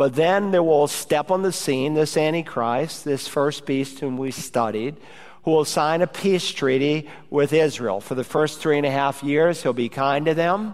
But 0.00 0.14
then 0.14 0.50
there 0.50 0.62
will 0.62 0.86
step 0.86 1.30
on 1.30 1.42
the 1.42 1.52
scene 1.52 1.92
this 1.92 2.16
Antichrist, 2.16 3.04
this 3.04 3.28
first 3.28 3.66
beast 3.66 3.98
whom 3.98 4.16
we 4.16 4.30
studied, 4.30 4.96
who 5.42 5.50
will 5.50 5.66
sign 5.66 6.00
a 6.00 6.06
peace 6.06 6.50
treaty 6.52 7.06
with 7.28 7.52
Israel. 7.52 8.00
For 8.00 8.14
the 8.14 8.24
first 8.24 8.60
three 8.60 8.78
and 8.78 8.86
a 8.86 8.90
half 8.90 9.22
years, 9.22 9.62
he'll 9.62 9.74
be 9.74 9.90
kind 9.90 10.24
to 10.24 10.32
them. 10.32 10.72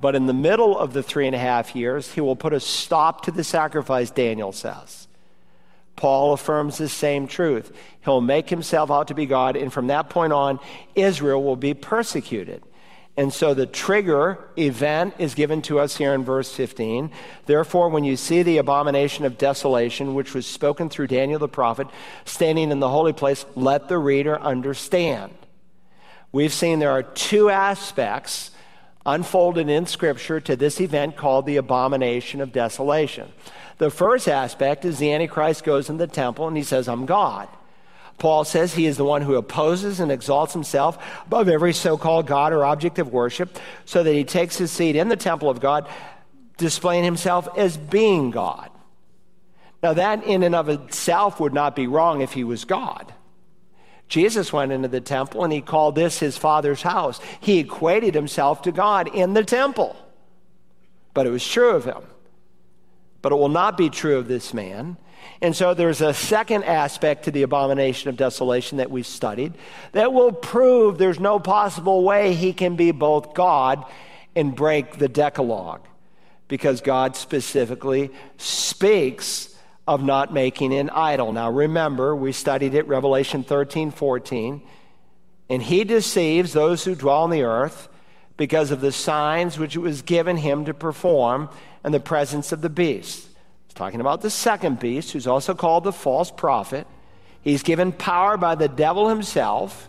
But 0.00 0.14
in 0.14 0.26
the 0.26 0.32
middle 0.32 0.78
of 0.78 0.92
the 0.92 1.02
three 1.02 1.26
and 1.26 1.34
a 1.34 1.40
half 1.40 1.74
years, 1.74 2.12
he 2.12 2.20
will 2.20 2.36
put 2.36 2.52
a 2.52 2.60
stop 2.60 3.24
to 3.24 3.32
the 3.32 3.42
sacrifice, 3.42 4.12
Daniel 4.12 4.52
says. 4.52 5.08
Paul 5.96 6.32
affirms 6.32 6.78
the 6.78 6.88
same 6.88 7.26
truth. 7.26 7.72
He'll 8.04 8.20
make 8.20 8.48
himself 8.48 8.92
out 8.92 9.08
to 9.08 9.14
be 9.14 9.26
God, 9.26 9.56
and 9.56 9.72
from 9.72 9.88
that 9.88 10.08
point 10.08 10.32
on, 10.32 10.60
Israel 10.94 11.42
will 11.42 11.56
be 11.56 11.74
persecuted. 11.74 12.62
And 13.16 13.32
so 13.32 13.52
the 13.52 13.66
trigger 13.66 14.38
event 14.56 15.14
is 15.18 15.34
given 15.34 15.60
to 15.62 15.78
us 15.78 15.96
here 15.96 16.14
in 16.14 16.24
verse 16.24 16.52
15. 16.54 17.10
Therefore, 17.44 17.90
when 17.90 18.04
you 18.04 18.16
see 18.16 18.42
the 18.42 18.56
abomination 18.56 19.26
of 19.26 19.36
desolation, 19.36 20.14
which 20.14 20.32
was 20.32 20.46
spoken 20.46 20.88
through 20.88 21.08
Daniel 21.08 21.38
the 21.38 21.48
prophet, 21.48 21.88
standing 22.24 22.70
in 22.70 22.80
the 22.80 22.88
holy 22.88 23.12
place, 23.12 23.44
let 23.54 23.88
the 23.88 23.98
reader 23.98 24.40
understand. 24.40 25.32
We've 26.32 26.52
seen 26.52 26.78
there 26.78 26.90
are 26.90 27.02
two 27.02 27.50
aspects 27.50 28.50
unfolded 29.04 29.68
in 29.68 29.84
Scripture 29.84 30.40
to 30.40 30.56
this 30.56 30.80
event 30.80 31.16
called 31.16 31.44
the 31.44 31.58
abomination 31.58 32.40
of 32.40 32.52
desolation. 32.52 33.30
The 33.76 33.90
first 33.90 34.26
aspect 34.26 34.86
is 34.86 34.98
the 34.98 35.12
Antichrist 35.12 35.64
goes 35.64 35.90
in 35.90 35.98
the 35.98 36.06
temple 36.06 36.48
and 36.48 36.56
he 36.56 36.62
says, 36.62 36.88
I'm 36.88 37.04
God. 37.04 37.48
Paul 38.18 38.44
says 38.44 38.74
he 38.74 38.86
is 38.86 38.96
the 38.96 39.04
one 39.04 39.22
who 39.22 39.34
opposes 39.34 39.98
and 39.98 40.12
exalts 40.12 40.52
himself 40.52 40.98
above 41.26 41.48
every 41.48 41.72
so 41.72 41.96
called 41.96 42.26
God 42.26 42.52
or 42.52 42.64
object 42.64 42.98
of 42.98 43.12
worship, 43.12 43.58
so 43.84 44.02
that 44.02 44.14
he 44.14 44.24
takes 44.24 44.56
his 44.56 44.70
seat 44.70 44.96
in 44.96 45.08
the 45.08 45.16
temple 45.16 45.50
of 45.50 45.60
God, 45.60 45.88
displaying 46.56 47.04
himself 47.04 47.48
as 47.56 47.76
being 47.76 48.30
God. 48.30 48.70
Now, 49.82 49.94
that 49.94 50.22
in 50.24 50.44
and 50.44 50.54
of 50.54 50.68
itself 50.68 51.40
would 51.40 51.52
not 51.52 51.74
be 51.74 51.88
wrong 51.88 52.20
if 52.20 52.32
he 52.32 52.44
was 52.44 52.64
God. 52.64 53.12
Jesus 54.08 54.52
went 54.52 54.70
into 54.70 54.88
the 54.88 55.00
temple 55.00 55.42
and 55.42 55.52
he 55.52 55.60
called 55.60 55.94
this 55.94 56.20
his 56.20 56.36
father's 56.36 56.82
house. 56.82 57.18
He 57.40 57.58
equated 57.58 58.14
himself 58.14 58.62
to 58.62 58.72
God 58.72 59.12
in 59.12 59.32
the 59.32 59.42
temple. 59.42 59.96
But 61.14 61.26
it 61.26 61.30
was 61.30 61.46
true 61.46 61.70
of 61.70 61.84
him 61.84 62.02
but 63.22 63.30
it 63.30 63.36
will 63.36 63.48
not 63.48 63.76
be 63.76 63.88
true 63.88 64.18
of 64.18 64.28
this 64.28 64.52
man. 64.52 64.96
And 65.40 65.56
so 65.56 65.74
there's 65.74 66.00
a 66.00 66.14
second 66.14 66.64
aspect 66.64 67.24
to 67.24 67.30
the 67.30 67.42
abomination 67.42 68.08
of 68.08 68.16
desolation 68.16 68.78
that 68.78 68.90
we've 68.90 69.06
studied 69.06 69.54
that 69.92 70.12
will 70.12 70.32
prove 70.32 70.98
there's 70.98 71.20
no 71.20 71.38
possible 71.38 72.04
way 72.04 72.34
he 72.34 72.52
can 72.52 72.76
be 72.76 72.92
both 72.92 73.34
God 73.34 73.84
and 74.36 74.54
break 74.54 74.98
the 74.98 75.08
Decalogue 75.08 75.86
because 76.48 76.80
God 76.80 77.16
specifically 77.16 78.10
speaks 78.36 79.54
of 79.86 80.02
not 80.02 80.32
making 80.32 80.72
an 80.74 80.90
idol. 80.90 81.32
Now 81.32 81.50
remember, 81.50 82.14
we 82.14 82.32
studied 82.32 82.74
it, 82.74 82.86
Revelation 82.86 83.42
13, 83.42 83.90
14. 83.90 84.62
And 85.48 85.62
he 85.62 85.84
deceives 85.84 86.52
those 86.52 86.84
who 86.84 86.94
dwell 86.94 87.22
on 87.22 87.30
the 87.30 87.42
earth 87.42 87.88
because 88.36 88.70
of 88.70 88.80
the 88.80 88.92
signs 88.92 89.58
which 89.58 89.76
it 89.76 89.80
was 89.80 90.02
given 90.02 90.36
him 90.36 90.64
to 90.64 90.74
perform 90.74 91.48
and 91.84 91.92
the 91.92 92.00
presence 92.00 92.52
of 92.52 92.60
the 92.60 92.70
beast. 92.70 93.28
He's 93.72 93.78
talking 93.78 94.02
about 94.02 94.20
the 94.20 94.28
second 94.28 94.80
beast, 94.80 95.12
who's 95.12 95.26
also 95.26 95.54
called 95.54 95.84
the 95.84 95.94
false 95.94 96.30
prophet. 96.30 96.86
He's 97.40 97.62
given 97.62 97.90
power 97.90 98.36
by 98.36 98.54
the 98.54 98.68
devil 98.68 99.08
himself 99.08 99.88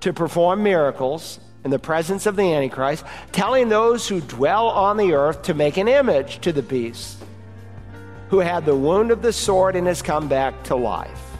to 0.00 0.12
perform 0.12 0.64
miracles 0.64 1.38
in 1.62 1.70
the 1.70 1.78
presence 1.78 2.26
of 2.26 2.34
the 2.34 2.52
Antichrist, 2.52 3.04
telling 3.30 3.68
those 3.68 4.08
who 4.08 4.20
dwell 4.20 4.66
on 4.66 4.96
the 4.96 5.12
earth 5.12 5.42
to 5.42 5.54
make 5.54 5.76
an 5.76 5.86
image 5.86 6.40
to 6.40 6.50
the 6.50 6.60
beast 6.60 7.18
who 8.30 8.40
had 8.40 8.66
the 8.66 8.74
wound 8.74 9.12
of 9.12 9.22
the 9.22 9.32
sword 9.32 9.76
and 9.76 9.86
has 9.86 10.02
come 10.02 10.26
back 10.26 10.64
to 10.64 10.74
life. 10.74 11.36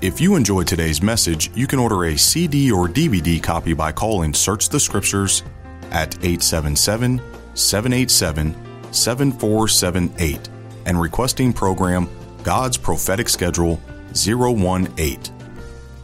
If 0.00 0.20
you 0.20 0.36
enjoyed 0.36 0.68
today's 0.68 1.02
message, 1.02 1.50
you 1.56 1.66
can 1.66 1.80
order 1.80 2.04
a 2.04 2.16
CD 2.16 2.70
or 2.70 2.86
DVD 2.86 3.42
copy 3.42 3.72
by 3.72 3.90
calling 3.90 4.32
Search 4.32 4.68
the 4.68 4.78
Scriptures 4.78 5.42
at 5.90 6.14
877 6.24 7.20
787 7.54 8.54
7478 8.92 10.50
and 10.86 11.00
requesting 11.00 11.52
program 11.52 12.08
God's 12.42 12.78
Prophetic 12.78 13.28
Schedule 13.28 13.80
018. 14.14 15.18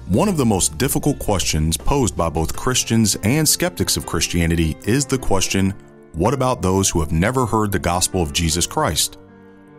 One 0.09 0.29
of 0.29 0.37
the 0.37 0.45
most 0.45 0.77
difficult 0.77 1.19
questions 1.19 1.77
posed 1.77 2.17
by 2.17 2.29
both 2.29 2.55
Christians 2.55 3.17
and 3.23 3.49
skeptics 3.49 3.97
of 3.97 4.05
Christianity 4.05 4.77
is 4.85 5.07
the 5.07 5.17
question 5.17 5.73
what 6.15 6.35
about 6.35 6.61
those 6.61 6.91
who 6.91 7.01
have 7.01 7.11
never 7.11 7.47
heard 7.47 7.73
the 7.73 7.79
gospel 7.79 8.21
of 8.21 8.35
Jesus 8.35 8.67
Christ? 8.67 9.17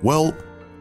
Well, 0.02 0.36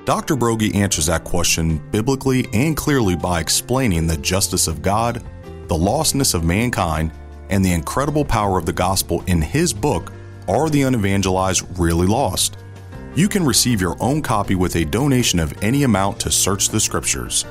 Dr. 0.07 0.35
Broggi 0.35 0.75
answers 0.75 1.07
that 1.07 1.25
question 1.25 1.77
biblically 1.91 2.47
and 2.55 2.75
clearly 2.75 3.17
by 3.17 3.41
explaining 3.41 4.07
the 4.07 4.17
justice 4.17 4.67
of 4.67 4.81
God, 4.81 5.23
the 5.69 5.75
lostness 5.75 6.35
of 6.35 6.43
mankind, 6.43 7.13
and 7.51 7.63
the 7.63 7.73
incredible 7.73 8.25
power 8.25 8.59
of 8.59 8.65
the 8.65 8.73
gospel 8.73 9.23
in 9.27 9.43
his 9.43 9.75
book, 9.75 10.11
Are 10.49 10.71
the 10.71 10.83
Unevangelized 10.83 11.79
Really 11.79 12.07
Lost? 12.07 12.57
You 13.15 13.29
can 13.29 13.45
receive 13.45 13.83
your 13.83 13.95
own 14.01 14.23
copy 14.23 14.55
with 14.55 14.75
a 14.77 14.87
donation 14.87 15.39
of 15.39 15.53
any 15.63 15.83
amount 15.83 16.19
to 16.21 16.31
Search 16.31 16.71
the 16.71 16.81
Scriptures. 16.81 17.45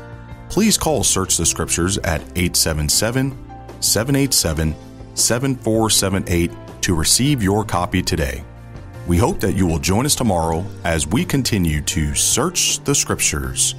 Please 0.49 0.75
call 0.75 1.03
Search 1.03 1.37
the 1.37 1.45
Scriptures 1.45 1.99
at 1.99 2.21
877 2.35 3.37
787 3.79 4.75
7478 5.13 6.51
to 6.81 6.95
receive 6.95 7.43
your 7.43 7.63
copy 7.63 8.01
today. 8.01 8.43
We 9.05 9.17
hope 9.17 9.39
that 9.41 9.53
you 9.53 9.67
will 9.67 9.77
join 9.77 10.07
us 10.07 10.15
tomorrow 10.15 10.65
as 10.83 11.05
we 11.05 11.23
continue 11.23 11.81
to 11.81 12.15
search 12.15 12.83
the 12.83 12.95
Scriptures. 12.95 13.75